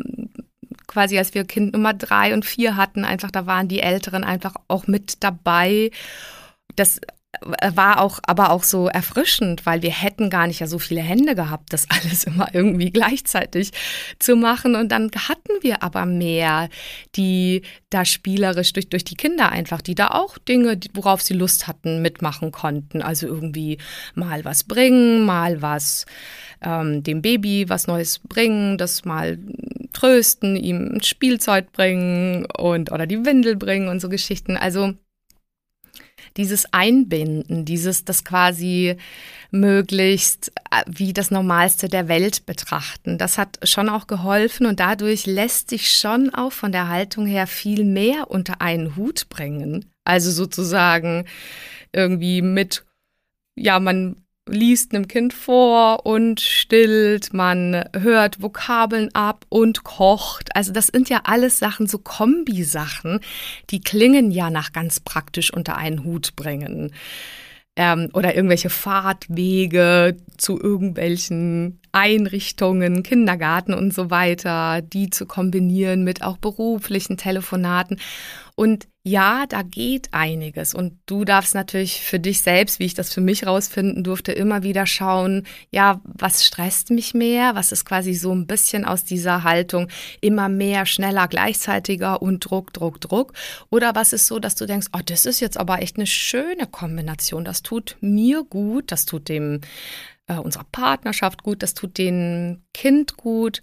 quasi 0.87 1.17
als 1.17 1.33
wir 1.33 1.43
Kind 1.43 1.73
Nummer 1.73 1.93
drei 1.93 2.33
und 2.33 2.45
vier 2.45 2.75
hatten, 2.75 3.05
einfach 3.05 3.31
da 3.31 3.45
waren 3.45 3.67
die 3.67 3.79
Älteren 3.79 4.23
einfach 4.23 4.55
auch 4.67 4.87
mit 4.87 5.23
dabei. 5.23 5.91
Das 6.75 6.99
war 7.39 8.01
auch 8.01 8.19
aber 8.23 8.51
auch 8.51 8.63
so 8.63 8.87
erfrischend, 8.87 9.65
weil 9.65 9.81
wir 9.81 9.91
hätten 9.91 10.29
gar 10.29 10.47
nicht 10.47 10.59
ja 10.59 10.67
so 10.67 10.79
viele 10.79 11.01
Hände 11.01 11.33
gehabt, 11.33 11.71
das 11.71 11.87
alles 11.89 12.25
immer 12.25 12.53
irgendwie 12.53 12.91
gleichzeitig 12.91 13.71
zu 14.19 14.35
machen. 14.35 14.75
Und 14.75 14.91
dann 14.91 15.09
hatten 15.15 15.53
wir 15.61 15.81
aber 15.81 16.05
mehr, 16.05 16.69
die 17.15 17.61
da 17.89 18.03
spielerisch 18.03 18.73
durch, 18.73 18.89
durch 18.89 19.05
die 19.05 19.15
Kinder 19.15 19.49
einfach, 19.49 19.81
die 19.81 19.95
da 19.95 20.09
auch 20.09 20.37
Dinge, 20.37 20.77
worauf 20.93 21.21
sie 21.21 21.33
Lust 21.33 21.67
hatten, 21.67 22.01
mitmachen 22.01 22.51
konnten. 22.51 23.01
Also 23.01 23.27
irgendwie 23.27 23.77
mal 24.13 24.43
was 24.43 24.65
bringen, 24.65 25.25
mal 25.25 25.61
was 25.61 26.05
ähm, 26.61 27.01
dem 27.01 27.21
Baby 27.21 27.69
was 27.69 27.87
Neues 27.87 28.19
bringen, 28.19 28.77
das 28.77 29.05
mal 29.05 29.39
trösten, 29.93 30.57
ihm 30.57 30.95
ein 30.95 31.03
Spielzeug 31.03 31.71
bringen 31.71 32.45
und 32.45 32.91
oder 32.91 33.07
die 33.07 33.25
Windel 33.25 33.55
bringen 33.55 33.87
und 33.87 34.01
so 34.01 34.09
Geschichten. 34.09 34.57
Also 34.57 34.95
dieses 36.37 36.71
Einbinden, 36.73 37.65
dieses 37.65 38.05
das 38.05 38.23
quasi 38.23 38.95
möglichst 39.51 40.51
äh, 40.71 40.83
wie 40.87 41.13
das 41.13 41.31
Normalste 41.31 41.89
der 41.89 42.07
Welt 42.07 42.45
betrachten. 42.45 43.17
Das 43.17 43.37
hat 43.37 43.59
schon 43.63 43.89
auch 43.89 44.07
geholfen 44.07 44.65
und 44.65 44.79
dadurch 44.79 45.25
lässt 45.25 45.69
sich 45.69 45.91
schon 45.91 46.33
auch 46.33 46.51
von 46.51 46.71
der 46.71 46.87
Haltung 46.87 47.25
her 47.25 47.47
viel 47.47 47.83
mehr 47.83 48.31
unter 48.31 48.61
einen 48.61 48.95
Hut 48.95 49.27
bringen. 49.29 49.85
Also 50.03 50.31
sozusagen 50.31 51.25
irgendwie 51.91 52.41
mit, 52.41 52.85
ja, 53.55 53.79
man 53.79 54.15
liest 54.51 54.93
einem 54.93 55.07
Kind 55.07 55.33
vor 55.33 56.05
und 56.05 56.39
stillt, 56.39 57.33
man 57.33 57.85
hört 57.93 58.41
Vokabeln 58.41 59.09
ab 59.13 59.45
und 59.49 59.83
kocht. 59.83 60.55
Also 60.55 60.71
das 60.71 60.87
sind 60.87 61.09
ja 61.09 61.21
alles 61.23 61.59
Sachen, 61.59 61.87
so 61.87 61.97
Kombisachen, 61.97 63.19
die 63.69 63.81
klingen 63.81 64.31
ja 64.31 64.49
nach 64.49 64.71
ganz 64.71 64.99
praktisch 64.99 65.53
unter 65.53 65.77
einen 65.77 66.03
Hut 66.03 66.35
bringen. 66.35 66.93
Ähm, 67.77 68.09
oder 68.13 68.35
irgendwelche 68.35 68.69
Fahrtwege 68.69 70.17
zu 70.37 70.59
irgendwelchen 70.59 71.79
Einrichtungen, 71.93 73.01
Kindergarten 73.01 73.73
und 73.73 73.93
so 73.93 74.09
weiter, 74.09 74.81
die 74.81 75.09
zu 75.09 75.25
kombinieren 75.25 76.03
mit 76.03 76.21
auch 76.21 76.37
beruflichen 76.37 77.15
Telefonaten. 77.15 77.97
Und 78.55 78.87
ja, 79.03 79.45
da 79.47 79.63
geht 79.63 80.09
einiges. 80.11 80.75
Und 80.75 80.99
du 81.07 81.25
darfst 81.25 81.55
natürlich 81.55 82.01
für 82.01 82.19
dich 82.19 82.41
selbst, 82.41 82.77
wie 82.79 82.85
ich 82.85 82.93
das 82.93 83.11
für 83.11 83.21
mich 83.21 83.47
rausfinden 83.47 84.03
durfte, 84.03 84.31
immer 84.31 84.61
wieder 84.61 84.85
schauen, 84.85 85.47
ja, 85.71 86.01
was 86.03 86.45
stresst 86.45 86.91
mich 86.91 87.15
mehr? 87.15 87.55
Was 87.55 87.71
ist 87.71 87.85
quasi 87.85 88.13
so 88.13 88.31
ein 88.31 88.45
bisschen 88.45 88.85
aus 88.85 89.03
dieser 89.03 89.43
Haltung 89.43 89.87
immer 90.21 90.49
mehr, 90.49 90.85
schneller, 90.85 91.27
gleichzeitiger 91.27 92.21
und 92.21 92.41
Druck, 92.41 92.73
Druck, 92.73 93.01
Druck? 93.01 93.33
Oder 93.71 93.95
was 93.95 94.13
ist 94.13 94.27
so, 94.27 94.37
dass 94.37 94.53
du 94.53 94.67
denkst, 94.67 94.87
oh, 94.93 95.01
das 95.03 95.25
ist 95.25 95.39
jetzt 95.39 95.57
aber 95.57 95.81
echt 95.81 95.97
eine 95.97 96.07
schöne 96.07 96.67
Kombination. 96.67 97.43
Das 97.43 97.63
tut 97.63 97.97
mir 98.01 98.43
gut, 98.43 98.91
das 98.91 99.05
tut 99.05 99.29
dem 99.29 99.61
äh, 100.27 100.35
unserer 100.35 100.65
Partnerschaft 100.71 101.41
gut, 101.41 101.63
das 101.63 101.73
tut 101.73 101.97
dem 101.97 102.61
Kind 102.73 103.17
gut 103.17 103.61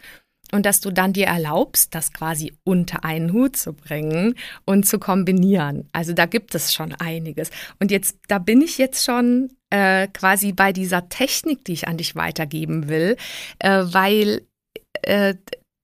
und 0.52 0.66
dass 0.66 0.80
du 0.80 0.90
dann 0.90 1.12
dir 1.12 1.26
erlaubst, 1.26 1.94
das 1.94 2.12
quasi 2.12 2.52
unter 2.64 3.04
einen 3.04 3.32
Hut 3.32 3.56
zu 3.56 3.72
bringen 3.72 4.34
und 4.64 4.86
zu 4.86 4.98
kombinieren. 4.98 5.88
Also 5.92 6.12
da 6.12 6.26
gibt 6.26 6.54
es 6.54 6.72
schon 6.72 6.94
einiges. 6.94 7.50
Und 7.78 7.90
jetzt, 7.90 8.18
da 8.28 8.38
bin 8.38 8.60
ich 8.60 8.78
jetzt 8.78 9.04
schon 9.04 9.50
äh, 9.70 10.08
quasi 10.08 10.52
bei 10.52 10.72
dieser 10.72 11.08
Technik, 11.08 11.64
die 11.64 11.72
ich 11.72 11.88
an 11.88 11.98
dich 11.98 12.16
weitergeben 12.16 12.88
will, 12.88 13.16
äh, 13.58 13.84
weil 13.84 14.42
äh, 15.02 15.34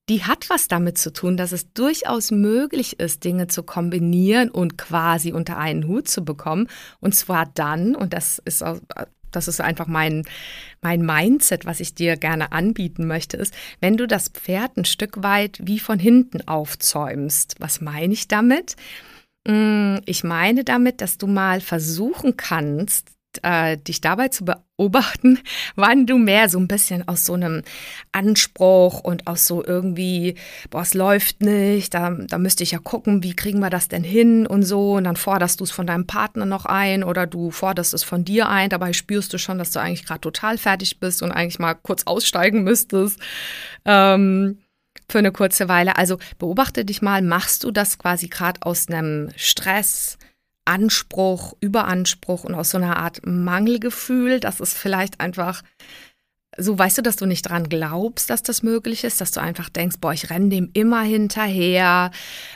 die 0.09 0.25
hat 0.25 0.51
was 0.51 0.69
damit 0.69 0.99
zu 0.99 1.13
tun, 1.13 1.37
dass 1.37 1.53
es 1.53 1.73
durchaus 1.73 2.31
möglich 2.31 3.01
ist, 3.01 3.25
Dinge 3.25 3.47
zu 3.47 3.63
kombinieren 3.63 4.51
und 4.51 4.77
quasi 4.77 5.33
unter 5.33 5.57
einen 5.57 5.87
Hut 5.87 6.09
zu 6.09 6.25
bekommen. 6.25 6.69
Und 7.01 7.15
zwar 7.15 7.47
dann, 7.47 7.97
und 7.97 8.13
das 8.13 8.39
ist 8.45 8.63
das 9.37 9.49
ist 9.49 9.61
einfach 9.61 9.87
mein, 9.87 10.25
mein 10.81 11.05
Mindset, 11.05 11.65
was 11.67 11.81
ich 11.81 11.95
dir 11.95 12.17
gerne 12.17 12.53
anbieten 12.53 13.07
möchte, 13.07 13.37
ist, 13.37 13.55
wenn 13.81 13.97
du 13.97 14.07
das 14.07 14.29
Pferd 14.29 14.77
ein 14.77 14.85
Stück 14.85 15.23
weit 15.23 15.59
wie 15.63 15.79
von 15.79 15.99
hinten 15.99 16.47
aufzäumst. 16.47 17.57
Was 17.59 17.81
meine 17.81 18.13
ich 18.13 18.29
damit? 18.29 18.77
Mm, 19.47 19.97
ich 20.07 20.25
meine 20.25 20.65
damit, 20.65 21.01
dass 21.01 21.19
du 21.19 21.27
mal 21.27 21.61
versuchen 21.61 22.37
kannst, 22.37 23.14
äh, 23.43 23.77
dich 23.77 24.01
dabei 24.01 24.29
zu 24.29 24.45
beobachten, 24.45 25.39
wann 25.77 26.07
du 26.07 26.19
mehr 26.19 26.49
so 26.49 26.59
ein 26.59 26.69
bisschen 26.69 27.07
aus 27.09 27.25
so 27.25 27.35
einem 27.35 27.63
Anspruch 28.13 29.01
und 29.01 29.27
aus 29.27 29.47
so 29.47 29.65
irgendwie, 29.65 30.35
boah, 30.71 30.83
es 30.83 30.95
läuft 30.95 31.43
nicht, 31.43 31.95
da, 31.95 32.11
da 32.11 32.39
müsste 32.39 32.63
ich 32.63 32.73
ja 32.73 32.79
gucken, 32.79 33.23
wie 33.23 33.35
kriegen 33.35 33.61
wir 33.61 33.71
das 33.71 33.89
denn 33.89 34.05
hin 34.05 34.47
und 34.47 34.63
so. 34.63 34.95
Und 34.95 35.05
dann 35.05 35.17
forderst 35.17 35.61
du 35.61 35.65
es 35.65 35.71
von 35.71 35.87
deinem 35.87 36.07
Partner 36.07 36.47
noch 36.47 36.67
ein 36.67 37.03
oder 37.05 37.27
du 37.27 37.51
forderst 37.51 37.95
es 37.95 38.05
von 38.05 38.25
dir 38.25 38.49
ein. 38.49 38.71
Dabei 38.71 38.93
spürst 38.93 39.33
du 39.33 39.39
schon, 39.39 39.59
dass 39.59 39.71
du 39.71 39.81
eigentlich 39.81 40.07
gerade 40.07 40.21
total 40.21 40.59
fertig 40.59 41.01
bist 41.01 41.23
und 41.23 41.33
eigentlich 41.33 41.59
mal 41.59 41.75
kurz 41.75 42.05
aussteigen 42.05 42.65
müsstest. 42.65 43.19
Ähm, 43.85 44.59
für 45.09 45.19
eine 45.19 45.33
kurze 45.33 45.69
Weile. 45.69 45.97
Also 45.97 46.19
beobachte 46.39 46.85
dich 46.85 47.03
mal, 47.03 47.23
machst 47.23 47.65
du 47.65 47.71
das 47.71 47.99
quasi 47.99 48.29
gerade 48.29 48.63
aus 48.63 48.89
einem 48.89 49.31
Stress, 49.37 50.19
Anspruch, 50.65 51.55
Überanspruch 51.61 52.45
und 52.45 52.55
aus 52.55 52.71
so 52.71 52.79
einer 52.79 52.97
Art 52.97 53.21
Mangelgefühl. 53.25 54.41
Das 54.41 54.61
ist 54.61 54.77
vielleicht 54.77 55.21
einfach 55.21 55.63
so 56.57 56.79
weißt 56.79 56.99
du, 56.99 57.03
dass 57.03 57.17
du 57.17 57.27
nicht 57.27 57.43
dran 57.43 57.69
glaubst, 57.69 58.31
dass 58.31 58.43
das 58.43 58.63
möglich 58.63 59.05
ist, 59.05 59.21
dass 59.21 59.31
du 59.31 59.41
einfach 59.41 59.69
denkst, 59.69 59.97
boah, 60.01 60.13
ich 60.13 60.31
renne 60.31 60.49
dem 60.49 60.71
immer 60.73 61.03
hinterher, 61.03 62.11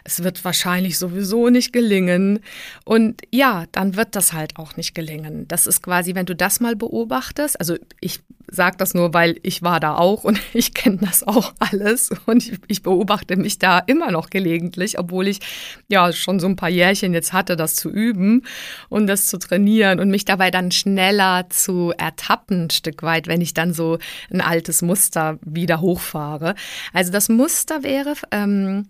es 0.05 0.23
wird 0.23 0.45
wahrscheinlich 0.45 0.99
sowieso 0.99 1.49
nicht 1.49 1.73
gelingen. 1.73 2.41
Und 2.85 3.23
ja, 3.33 3.65
dann 3.73 3.97
wird 3.97 4.15
das 4.17 4.33
halt 4.33 4.57
auch 4.57 4.77
nicht 4.77 4.95
gelingen. 4.95 5.49
Das 5.49 5.67
ist 5.67 5.83
quasi, 5.83 6.15
wenn 6.15 6.27
du 6.27 6.37
das 6.37 6.61
mal 6.61 6.77
beobachtest, 6.77 7.59
also 7.59 7.77
ich 8.01 8.21
sage 8.51 8.77
das 8.79 8.95
nur, 8.95 9.15
weil 9.15 9.39
ich 9.43 9.63
war 9.63 9.81
da 9.81 9.97
auch 9.97 10.25
und 10.25 10.41
ich 10.53 10.75
kenne 10.75 10.99
das 11.01 11.27
auch 11.27 11.53
alles 11.59 12.11
und 12.27 12.47
ich, 12.47 12.59
ich, 12.67 12.83
beobachte 12.83 13.37
mich 13.37 13.59
da 13.59 13.79
immer 13.79 14.11
noch 14.11 14.31
gelegentlich, 14.31 14.99
obwohl 14.99 15.29
ich 15.29 15.41
ja 15.89 16.13
schon 16.13 16.41
so 16.41 16.47
ein 16.47 16.57
paar 16.57 16.69
Jährchen 16.69 17.13
jetzt 17.13 17.33
hatte, 17.33 17.57
das 17.57 17.75
zu 17.75 17.91
üben 17.91 18.45
und 18.89 19.07
das 19.07 19.27
zu 19.27 19.39
trainieren 19.39 20.01
und 20.01 20.11
mich 20.11 20.25
dabei 20.25 20.51
dann 20.51 20.71
schneller 20.71 21.49
zu 21.51 21.93
ertappen, 21.97 22.65
ein 22.65 22.71
Stück 22.71 23.03
weit, 23.03 23.27
wenn 23.27 23.41
ich 23.41 23.55
dann 23.55 23.73
so 23.73 23.99
ein 24.33 24.41
altes 24.41 24.83
Muster 24.83 25.39
wieder 25.43 25.81
hochfahre. 25.81 26.55
Also 26.93 27.13
das 27.13 27.29
Muster 27.29 27.83
wäre, 27.83 28.15
ähm, 28.31 28.89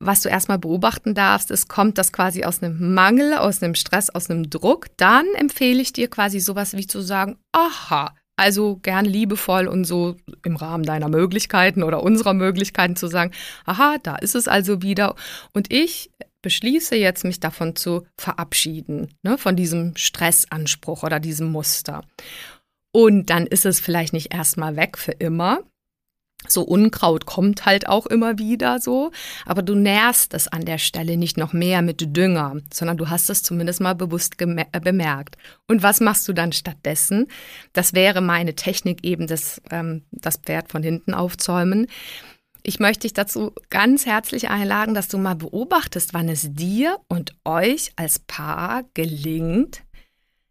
was 0.00 0.22
du 0.22 0.28
erstmal 0.28 0.58
beobachten 0.58 1.14
darfst, 1.14 1.50
ist, 1.50 1.68
kommt 1.68 1.98
das 1.98 2.12
quasi 2.12 2.44
aus 2.44 2.62
einem 2.62 2.94
Mangel, 2.94 3.34
aus 3.34 3.62
einem 3.62 3.74
Stress, 3.74 4.10
aus 4.10 4.28
einem 4.28 4.50
Druck, 4.50 4.88
dann 4.96 5.26
empfehle 5.36 5.80
ich 5.80 5.92
dir 5.92 6.08
quasi 6.08 6.40
sowas 6.40 6.76
wie 6.76 6.86
zu 6.86 7.00
sagen, 7.00 7.38
aha, 7.52 8.14
also 8.36 8.76
gern 8.76 9.04
liebevoll 9.04 9.66
und 9.68 9.84
so 9.84 10.16
im 10.44 10.56
Rahmen 10.56 10.84
deiner 10.84 11.08
Möglichkeiten 11.08 11.82
oder 11.82 12.02
unserer 12.02 12.34
Möglichkeiten 12.34 12.96
zu 12.96 13.06
sagen, 13.06 13.32
aha, 13.64 13.96
da 14.02 14.16
ist 14.16 14.34
es 14.34 14.48
also 14.48 14.82
wieder. 14.82 15.14
Und 15.52 15.72
ich 15.72 16.10
beschließe 16.42 16.96
jetzt, 16.96 17.24
mich 17.24 17.40
davon 17.40 17.74
zu 17.74 18.06
verabschieden, 18.18 19.14
ne, 19.22 19.38
von 19.38 19.56
diesem 19.56 19.96
Stressanspruch 19.96 21.02
oder 21.02 21.20
diesem 21.20 21.50
Muster. 21.50 22.02
Und 22.92 23.30
dann 23.30 23.46
ist 23.46 23.66
es 23.66 23.80
vielleicht 23.80 24.12
nicht 24.12 24.32
erstmal 24.32 24.76
weg 24.76 24.98
für 24.98 25.12
immer, 25.12 25.60
so 26.48 26.62
Unkraut 26.62 27.26
kommt 27.26 27.66
halt 27.66 27.88
auch 27.88 28.06
immer 28.06 28.38
wieder 28.38 28.80
so, 28.80 29.10
aber 29.46 29.62
du 29.62 29.74
nährst 29.74 30.34
es 30.34 30.48
an 30.48 30.64
der 30.64 30.78
Stelle 30.78 31.16
nicht 31.16 31.36
noch 31.36 31.52
mehr 31.52 31.82
mit 31.82 32.16
Dünger, 32.16 32.56
sondern 32.72 32.96
du 32.96 33.10
hast 33.10 33.30
es 33.30 33.42
zumindest 33.42 33.80
mal 33.80 33.94
bewusst 33.94 34.40
äh, 34.40 34.66
bemerkt. 34.80 35.36
Und 35.68 35.82
was 35.82 36.00
machst 36.00 36.28
du 36.28 36.32
dann 36.32 36.52
stattdessen? 36.52 37.26
Das 37.72 37.94
wäre 37.94 38.20
meine 38.20 38.54
Technik 38.54 39.04
eben, 39.04 39.26
das, 39.26 39.60
ähm, 39.70 40.02
das 40.10 40.36
Pferd 40.36 40.70
von 40.70 40.82
hinten 40.82 41.14
aufzäumen. 41.14 41.86
Ich 42.62 42.80
möchte 42.80 43.00
dich 43.00 43.12
dazu 43.12 43.52
ganz 43.68 44.06
herzlich 44.06 44.48
einladen, 44.48 44.94
dass 44.94 45.08
du 45.08 45.18
mal 45.18 45.36
beobachtest, 45.36 46.14
wann 46.14 46.30
es 46.30 46.48
dir 46.50 46.98
und 47.08 47.34
euch 47.44 47.92
als 47.96 48.20
Paar 48.20 48.84
gelingt, 48.94 49.82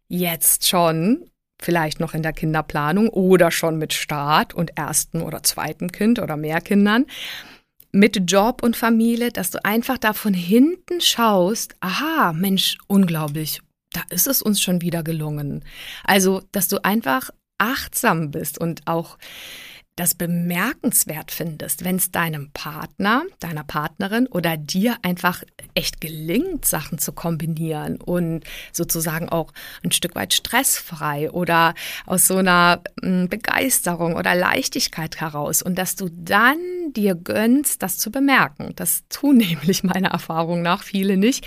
jetzt 0.08 0.68
schon 0.68 1.28
vielleicht 1.64 1.98
noch 1.98 2.14
in 2.14 2.22
der 2.22 2.32
Kinderplanung 2.32 3.08
oder 3.08 3.50
schon 3.50 3.78
mit 3.78 3.92
Start 3.92 4.54
und 4.54 4.76
ersten 4.76 5.22
oder 5.22 5.42
zweiten 5.42 5.90
Kind 5.90 6.18
oder 6.18 6.36
mehr 6.36 6.60
Kindern, 6.60 7.06
mit 7.90 8.30
Job 8.30 8.62
und 8.62 8.76
Familie, 8.76 9.30
dass 9.30 9.50
du 9.50 9.64
einfach 9.64 9.98
da 9.98 10.12
von 10.12 10.34
hinten 10.34 11.00
schaust, 11.00 11.76
aha, 11.80 12.32
Mensch, 12.32 12.76
unglaublich, 12.88 13.60
da 13.92 14.02
ist 14.10 14.26
es 14.26 14.42
uns 14.42 14.60
schon 14.60 14.82
wieder 14.82 15.02
gelungen. 15.02 15.64
Also, 16.02 16.42
dass 16.52 16.68
du 16.68 16.84
einfach 16.84 17.30
achtsam 17.58 18.30
bist 18.32 18.58
und 18.58 18.82
auch 18.86 19.16
das 19.96 20.14
bemerkenswert 20.14 21.30
findest, 21.30 21.84
wenn 21.84 21.96
es 21.96 22.10
deinem 22.10 22.50
Partner, 22.50 23.22
deiner 23.38 23.62
Partnerin 23.62 24.26
oder 24.26 24.56
dir 24.56 24.96
einfach 25.02 25.44
echt 25.74 26.00
gelingt, 26.00 26.64
Sachen 26.64 26.98
zu 26.98 27.12
kombinieren 27.12 28.00
und 28.00 28.42
sozusagen 28.72 29.28
auch 29.28 29.52
ein 29.84 29.92
Stück 29.92 30.16
weit 30.16 30.34
stressfrei 30.34 31.30
oder 31.30 31.74
aus 32.06 32.26
so 32.26 32.36
einer 32.36 32.82
hm, 33.00 33.28
Begeisterung 33.28 34.16
oder 34.16 34.34
Leichtigkeit 34.34 35.20
heraus 35.20 35.62
und 35.62 35.78
dass 35.78 35.94
du 35.94 36.08
dann 36.10 36.58
dir 36.96 37.14
gönnst, 37.14 37.82
das 37.82 37.96
zu 37.98 38.10
bemerken. 38.10 38.72
Das 38.74 39.04
tun 39.08 39.36
nämlich 39.38 39.84
meiner 39.84 40.10
Erfahrung 40.10 40.62
nach 40.62 40.82
viele 40.82 41.16
nicht. 41.16 41.46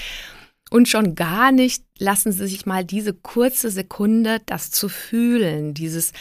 Und 0.69 0.89
schon 0.89 1.15
gar 1.15 1.53
nicht 1.53 1.83
lassen 1.97 2.31
sie 2.33 2.47
sich 2.47 2.65
mal 2.65 2.83
diese 2.83 3.13
kurze 3.13 3.71
Sekunde, 3.71 4.41
das 4.45 4.69
zu 4.69 4.89
fühlen, 4.89 5.73
dieses 5.73 6.11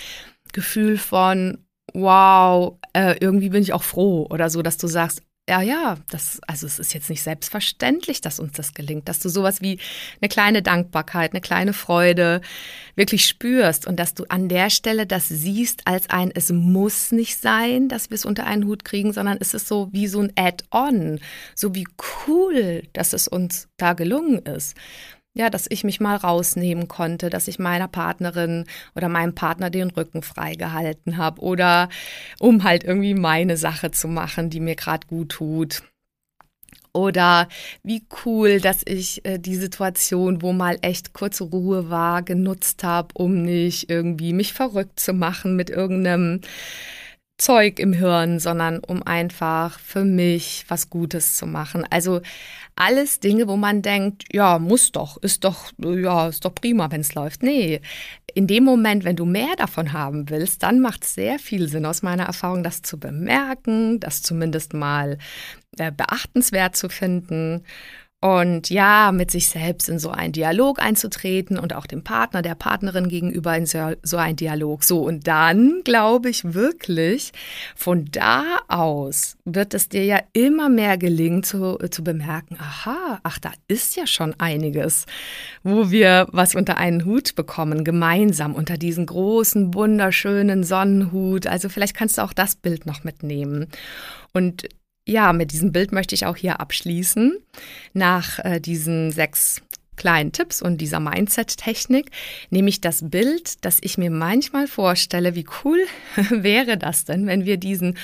Gefühl 0.53 0.99
von, 0.99 1.66
wow, 1.95 2.79
äh, 2.93 3.17
irgendwie 3.21 3.51
bin 3.51 3.63
ich 3.63 3.73
auch 3.73 3.83
froh 3.83 4.27
oder 4.31 4.51
so, 4.51 4.63
dass 4.63 4.77
du 4.77 4.87
sagst, 4.87 5.23
ja, 5.49 5.63
ja, 5.63 5.97
das, 6.11 6.41
also 6.49 6.67
es 6.67 6.81
ist 6.81 6.93
jetzt 6.93 7.09
nicht 7.09 7.23
selbstverständlich, 7.23 8.21
dass 8.21 8.41
uns 8.41 8.55
das 8.55 8.75
gelingt, 8.75 9.09
dass 9.09 9.21
du 9.21 9.29
sowas 9.29 9.63
wie 9.63 9.79
eine 10.21 10.29
kleine 10.29 10.61
Dankbarkeit, 10.61 11.31
eine 11.33 11.41
kleine 11.41 11.73
Freude 11.73 12.41
wirklich 12.97 13.27
spürst 13.27 13.87
und 13.87 14.01
dass 14.01 14.15
du 14.15 14.25
an 14.25 14.49
der 14.49 14.71
Stelle 14.71 15.07
das 15.07 15.29
siehst 15.29 15.87
als 15.87 16.11
ein, 16.11 16.33
es 16.35 16.51
muss 16.51 17.13
nicht 17.13 17.41
sein, 17.41 17.89
dass 17.89 18.11
wir 18.11 18.17
es 18.17 18.25
unter 18.25 18.45
einen 18.45 18.65
Hut 18.65 18.85
kriegen, 18.85 19.13
sondern 19.13 19.39
es 19.41 19.55
ist 19.55 19.69
so 19.69 19.89
wie 19.93 20.09
so 20.09 20.21
ein 20.21 20.33
Add-on, 20.37 21.21
so 21.55 21.77
wie 21.77 21.87
cool, 22.27 22.83
dass 22.93 23.13
es 23.13 23.29
uns 23.29 23.69
da 23.77 23.93
gelungen 23.93 24.41
ist 24.41 24.75
ja, 25.37 25.51
dass 25.51 25.67
ich 25.69 25.85
mich 25.85 26.01
mal 26.01 26.17
rausnehmen 26.17 26.89
konnte, 26.89 27.29
dass 27.29 27.47
ich 27.47 27.59
meiner 27.59 27.89
Partnerin 27.89 28.65
oder 28.95 29.11
meinem 29.11 29.35
Partner 29.35 29.69
den 29.69 29.91
Rücken 29.91 30.23
freigehalten 30.23 31.19
habe 31.19 31.43
oder 31.43 31.91
um 32.39 32.65
halt 32.65 32.85
irgendwie 32.85 33.13
meine 33.13 33.59
Sache 33.59 33.91
zu 33.91 34.09
machen, 34.09 34.49
die 34.49 34.61
mir 34.61 34.77
gerade 34.77 35.07
gut 35.07 35.29
tut. 35.33 35.83
Oder 36.95 37.49
wie 37.83 38.03
cool, 38.25 38.61
dass 38.61 38.81
ich 38.87 39.23
äh, 39.27 39.39
die 39.39 39.57
Situation, 39.57 40.41
wo 40.41 40.55
mal 40.55 40.79
echt 40.81 41.13
kurze 41.13 41.45
Ruhe 41.45 41.91
war, 41.91 42.23
genutzt 42.23 42.83
habe, 42.83 43.09
um 43.13 43.43
nicht 43.43 43.91
irgendwie 43.91 44.33
mich 44.33 44.55
verrückt 44.55 44.99
zu 44.99 45.13
machen 45.13 45.55
mit 45.57 45.69
irgendeinem 45.69 46.41
Zeug 47.39 47.79
im 47.79 47.93
Hirn, 47.93 48.41
sondern 48.41 48.79
um 48.79 49.03
einfach 49.03 49.79
für 49.79 50.05
mich 50.05 50.65
was 50.69 50.89
Gutes 50.89 51.35
zu 51.35 51.47
machen. 51.47 51.85
Also 51.91 52.23
alles 52.77 53.21
Dinge, 53.21 53.47
wo 53.47 53.57
man 53.57 53.83
denkt, 53.83 54.25
ja, 54.33 54.59
muss 54.59 54.93
doch, 54.93 55.19
ist 55.19 55.45
doch, 55.45 55.71
ja, 55.79 56.29
ist 56.29 56.45
doch 56.47 56.55
prima, 56.55 56.91
wenn 56.91 57.03
es 57.03 57.15
läuft. 57.15 57.43
Nee, 57.43 57.81
in 58.35 58.47
dem 58.47 58.65
Moment, 58.65 59.05
wenn 59.05 59.17
du 59.17 59.27
mehr 59.27 59.55
davon 59.57 59.93
haben 59.93 60.31
willst, 60.31 60.63
dann 60.63 60.81
macht 60.81 61.05
es 61.05 61.15
sehr 61.15 61.39
viel 61.39 61.69
Sinn 61.69 61.85
aus 61.85 62.03
meiner 62.03 62.25
Erfahrung, 62.25 62.63
das 62.63 62.83
zu 62.83 62.99
bemerken, 62.99 64.01
das 64.01 64.23
zumindest 64.23 64.73
mal 64.73 65.19
äh, 65.79 65.93
beachtenswert 65.93 66.75
zu 66.75 66.89
finden 66.89 67.65
und 68.23 68.71
ja, 68.71 69.13
mit 69.13 69.31
sich 69.31 69.49
selbst 69.49 69.91
in 69.91 69.99
so 69.99 70.11
einen 70.11 70.33
Dialog 70.33 70.83
einzutreten 70.83 71.59
und 71.59 71.75
auch 71.75 71.87
dem 71.87 72.03
Partner, 72.03 72.41
der 72.41 72.55
Partnerin 72.55 73.09
gegenüber 73.09 73.55
in 73.55 73.67
so 73.67 74.17
einen 74.17 74.37
Dialog. 74.37 74.85
So, 74.85 75.03
und 75.03 75.27
dann 75.27 75.83
glaube 75.85 76.31
ich 76.31 76.55
wirklich, 76.55 77.33
von 77.77 78.07
da 78.11 78.43
aus 78.69 79.37
wird 79.45 79.75
es 79.75 79.91
dir 79.91 80.05
ja 80.05 80.21
immer 80.33 80.71
mehr 80.71 80.97
gelingen 80.97 81.43
zu, 81.43 81.77
zu 81.91 82.03
bemerken, 82.03 82.57
aha, 82.59 83.21
ach, 83.23 83.39
da 83.39 83.53
ist 83.69 83.97
ja 83.97 84.07
schon 84.07 84.35
einiges, 84.39 85.05
wo 85.63 85.91
wir 85.91 86.27
was 86.33 86.55
unter 86.55 86.79
einen 86.79 87.05
Hut 87.05 87.35
bekommen, 87.35 87.85
gemeinsam 87.85 88.55
unter 88.55 88.79
diesen 88.79 89.05
großen, 89.05 89.75
wunderschönen 89.75 90.65
Sonnenhut. 90.65 91.47
Also 91.47 91.69
vielleicht 91.69 91.95
kannst 91.95 92.17
du 92.17 92.23
auch 92.23 92.33
das 92.33 92.57
Bild 92.57 92.87
noch 92.87 93.05
mitnehmen. 93.05 93.67
Und 94.33 94.67
ja, 95.07 95.33
mit 95.33 95.53
diesem 95.53 95.73
Bild 95.73 95.93
möchte 95.93 96.15
ich 96.15 96.27
auch 96.27 96.37
hier 96.37 96.61
abschließen. 96.61 97.39
Nach 97.95 98.39
äh, 98.45 98.61
diesen 98.61 99.13
sechs 99.13 99.63
kleinen 99.97 100.33
Tipps 100.33 100.61
und 100.61 100.81
dieser 100.81 101.01
Mindset-Technik 101.01 102.11
nehme 102.51 102.69
ich 102.69 102.81
das 102.81 103.09
Bild, 103.09 103.65
das 103.65 103.79
ich 103.81 103.97
mir 103.97 104.11
manchmal 104.11 104.67
vorstelle, 104.67 105.35
wie 105.35 105.47
cool 105.65 105.79
wäre 106.31 106.77
das 106.77 107.05
denn, 107.05 107.27
wenn 107.27 107.47
wir 107.47 107.57
diesen 107.57 107.97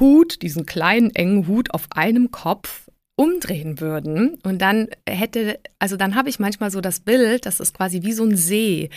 Hut, 0.00 0.42
diesen 0.42 0.66
kleinen 0.66 1.14
engen 1.14 1.46
Hut 1.46 1.72
auf 1.74 1.88
einem 1.90 2.30
Kopf 2.30 2.85
umdrehen 3.16 3.80
würden 3.80 4.34
und 4.42 4.60
dann 4.60 4.88
hätte, 5.08 5.58
also 5.78 5.96
dann 5.96 6.14
habe 6.14 6.28
ich 6.28 6.38
manchmal 6.38 6.70
so 6.70 6.82
das 6.82 7.00
Bild, 7.00 7.46
das 7.46 7.60
ist 7.60 7.74
quasi 7.74 8.02
wie 8.02 8.12
so 8.12 8.24
ein 8.24 8.36
See. 8.36 8.90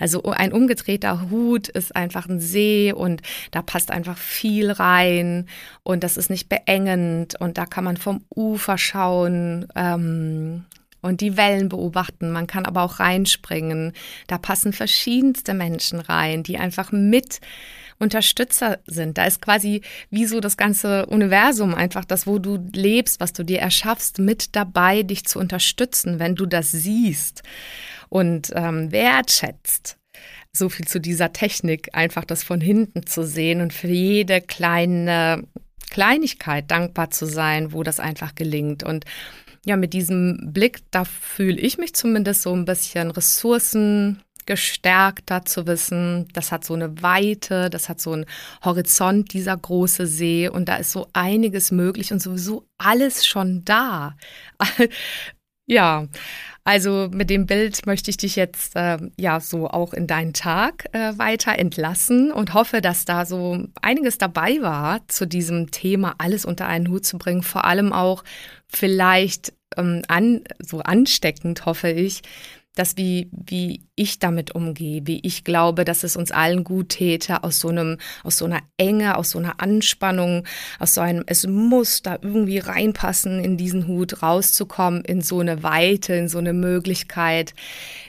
Also 0.00 0.22
ein 0.22 0.54
umgedrehter 0.54 1.30
Hut 1.30 1.68
ist 1.68 1.94
einfach 1.94 2.26
ein 2.26 2.40
See 2.40 2.94
und 2.94 3.20
da 3.50 3.60
passt 3.60 3.90
einfach 3.90 4.16
viel 4.16 4.70
rein 4.70 5.46
und 5.82 6.04
das 6.04 6.16
ist 6.16 6.30
nicht 6.30 6.48
beengend 6.48 7.38
und 7.38 7.58
da 7.58 7.66
kann 7.66 7.84
man 7.84 7.98
vom 7.98 8.24
Ufer 8.34 8.78
schauen. 8.78 9.66
Ähm, 9.76 10.64
und 11.02 11.20
die 11.20 11.36
Wellen 11.36 11.68
beobachten. 11.68 12.32
Man 12.32 12.48
kann 12.48 12.66
aber 12.66 12.82
auch 12.82 12.98
reinspringen. 12.98 13.92
Da 14.26 14.38
passen 14.38 14.72
verschiedenste 14.72 15.54
Menschen 15.54 16.00
rein, 16.00 16.42
die 16.42 16.58
einfach 16.58 16.90
mit 16.90 17.40
Unterstützer 17.98 18.78
sind. 18.86 19.18
Da 19.18 19.24
ist 19.24 19.40
quasi 19.40 19.82
wie 20.10 20.26
so 20.26 20.40
das 20.40 20.56
ganze 20.56 21.06
Universum 21.06 21.74
einfach 21.74 22.04
das, 22.04 22.26
wo 22.26 22.38
du 22.38 22.58
lebst, 22.72 23.20
was 23.20 23.32
du 23.32 23.44
dir 23.44 23.60
erschaffst, 23.60 24.18
mit 24.18 24.54
dabei, 24.54 25.02
dich 25.02 25.24
zu 25.24 25.38
unterstützen, 25.38 26.18
wenn 26.18 26.34
du 26.34 26.46
das 26.46 26.70
siehst 26.70 27.42
und 28.08 28.52
ähm, 28.54 28.92
wertschätzt. 28.92 29.96
So 30.52 30.68
viel 30.68 30.86
zu 30.86 31.00
dieser 31.00 31.32
Technik, 31.32 31.90
einfach 31.92 32.24
das 32.24 32.42
von 32.42 32.60
hinten 32.60 33.06
zu 33.06 33.26
sehen 33.26 33.60
und 33.60 33.72
für 33.72 33.88
jede 33.88 34.40
kleine 34.40 35.44
Kleinigkeit 35.90 36.70
dankbar 36.70 37.10
zu 37.10 37.26
sein, 37.26 37.72
wo 37.72 37.82
das 37.82 38.00
einfach 38.00 38.34
gelingt. 38.34 38.82
Und 38.82 39.04
ja, 39.64 39.76
mit 39.76 39.92
diesem 39.92 40.52
Blick, 40.52 40.80
da 40.90 41.04
fühle 41.04 41.58
ich 41.60 41.78
mich 41.78 41.94
zumindest 41.94 42.42
so 42.42 42.54
ein 42.54 42.64
bisschen 42.64 43.10
Ressourcen 43.10 44.22
gestärkter 44.46 45.44
zu 45.44 45.66
wissen, 45.66 46.28
das 46.32 46.52
hat 46.52 46.64
so 46.64 46.74
eine 46.74 47.02
Weite, 47.02 47.68
das 47.70 47.88
hat 47.88 48.00
so 48.00 48.12
einen 48.12 48.26
Horizont, 48.64 49.32
dieser 49.32 49.56
große 49.56 50.06
See 50.06 50.48
und 50.48 50.68
da 50.68 50.76
ist 50.76 50.92
so 50.92 51.08
einiges 51.12 51.72
möglich 51.72 52.12
und 52.12 52.20
sowieso 52.20 52.66
alles 52.78 53.26
schon 53.26 53.64
da. 53.64 54.16
ja, 55.66 56.06
also 56.66 57.08
mit 57.12 57.30
dem 57.30 57.46
Bild 57.46 57.86
möchte 57.86 58.10
ich 58.10 58.16
dich 58.16 58.34
jetzt 58.34 58.74
äh, 58.74 58.98
ja 59.16 59.38
so 59.38 59.68
auch 59.68 59.92
in 59.92 60.08
deinen 60.08 60.32
Tag 60.32 60.86
äh, 60.92 61.16
weiter 61.16 61.56
entlassen 61.58 62.32
und 62.32 62.54
hoffe, 62.54 62.80
dass 62.80 63.04
da 63.04 63.24
so 63.24 63.66
einiges 63.82 64.18
dabei 64.18 64.58
war 64.62 65.06
zu 65.06 65.26
diesem 65.26 65.70
Thema, 65.70 66.16
alles 66.18 66.44
unter 66.44 66.66
einen 66.66 66.88
Hut 66.88 67.06
zu 67.06 67.18
bringen. 67.18 67.44
Vor 67.44 67.64
allem 67.64 67.92
auch 67.92 68.24
vielleicht 68.68 69.52
ähm, 69.76 70.02
an, 70.08 70.42
so 70.58 70.80
ansteckend, 70.80 71.66
hoffe 71.66 71.90
ich, 71.90 72.22
dass 72.76 72.96
wie, 72.96 73.28
wie 73.32 73.80
ich 73.96 74.20
damit 74.20 74.54
umgehe, 74.54 75.06
wie 75.06 75.18
ich 75.24 75.42
glaube, 75.42 75.84
dass 75.84 76.04
es 76.04 76.14
uns 76.14 76.30
allen 76.30 76.62
gut 76.62 76.90
täte, 76.90 77.42
aus 77.42 77.58
so 77.58 77.68
einem, 77.68 77.98
aus 78.22 78.36
so 78.36 78.44
einer 78.44 78.60
Enge, 78.76 79.16
aus 79.16 79.30
so 79.30 79.38
einer 79.38 79.60
Anspannung, 79.60 80.46
aus 80.78 80.94
so 80.94 81.00
einem, 81.00 81.24
es 81.26 81.46
muss 81.46 82.02
da 82.02 82.18
irgendwie 82.20 82.58
reinpassen, 82.58 83.42
in 83.42 83.56
diesen 83.56 83.88
Hut 83.88 84.22
rauszukommen, 84.22 85.04
in 85.04 85.22
so 85.22 85.40
eine 85.40 85.62
Weite, 85.62 86.14
in 86.14 86.28
so 86.28 86.38
eine 86.38 86.52
Möglichkeit, 86.52 87.54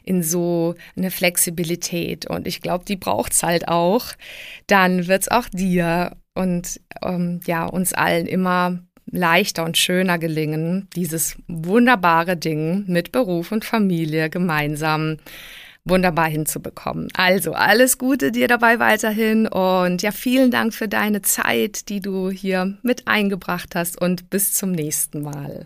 in 0.04 0.22
so 0.22 0.76
eine 0.96 1.10
Flexibilität. 1.12 2.30
Und 2.30 2.46
ich 2.46 2.62
glaube, 2.62 2.86
die 2.86 2.98
braucht's 2.98 3.42
halt 3.42 3.68
auch. 3.68 4.06
Dann 4.68 5.08
wird's 5.08 5.30
auch 5.30 5.48
dir 5.50 6.18
und 6.36 6.80
ähm, 7.02 7.40
ja, 7.46 7.66
uns 7.66 7.94
allen 7.94 8.28
immer 8.28 8.80
leichter 9.12 9.64
und 9.64 9.78
schöner 9.78 10.18
gelingen, 10.18 10.88
dieses 10.96 11.38
wunderbare 11.48 12.38
Ding 12.38 12.86
mit 12.88 13.12
Beruf 13.12 13.52
und 13.52 13.66
Familie 13.66 14.30
gemeinsam 14.30 15.18
wunderbar 15.86 16.28
hinzubekommen. 16.28 17.10
Also 17.14 17.54
alles 17.54 17.98
Gute 17.98 18.32
dir 18.32 18.48
dabei 18.48 18.80
weiterhin 18.80 19.48
und 19.48 20.02
ja, 20.02 20.12
vielen 20.12 20.52
Dank 20.52 20.74
für 20.74 20.88
deine 20.88 21.22
Zeit, 21.22 21.90
die 21.90 22.02
du 22.02 22.30
hier 22.30 22.78
mit 22.82 23.08
eingebracht 23.08 23.76
hast 23.76 24.00
und 24.00 24.30
bis 24.30 24.54
zum 24.54 24.72
nächsten 24.72 25.22
Mal. 25.22 25.66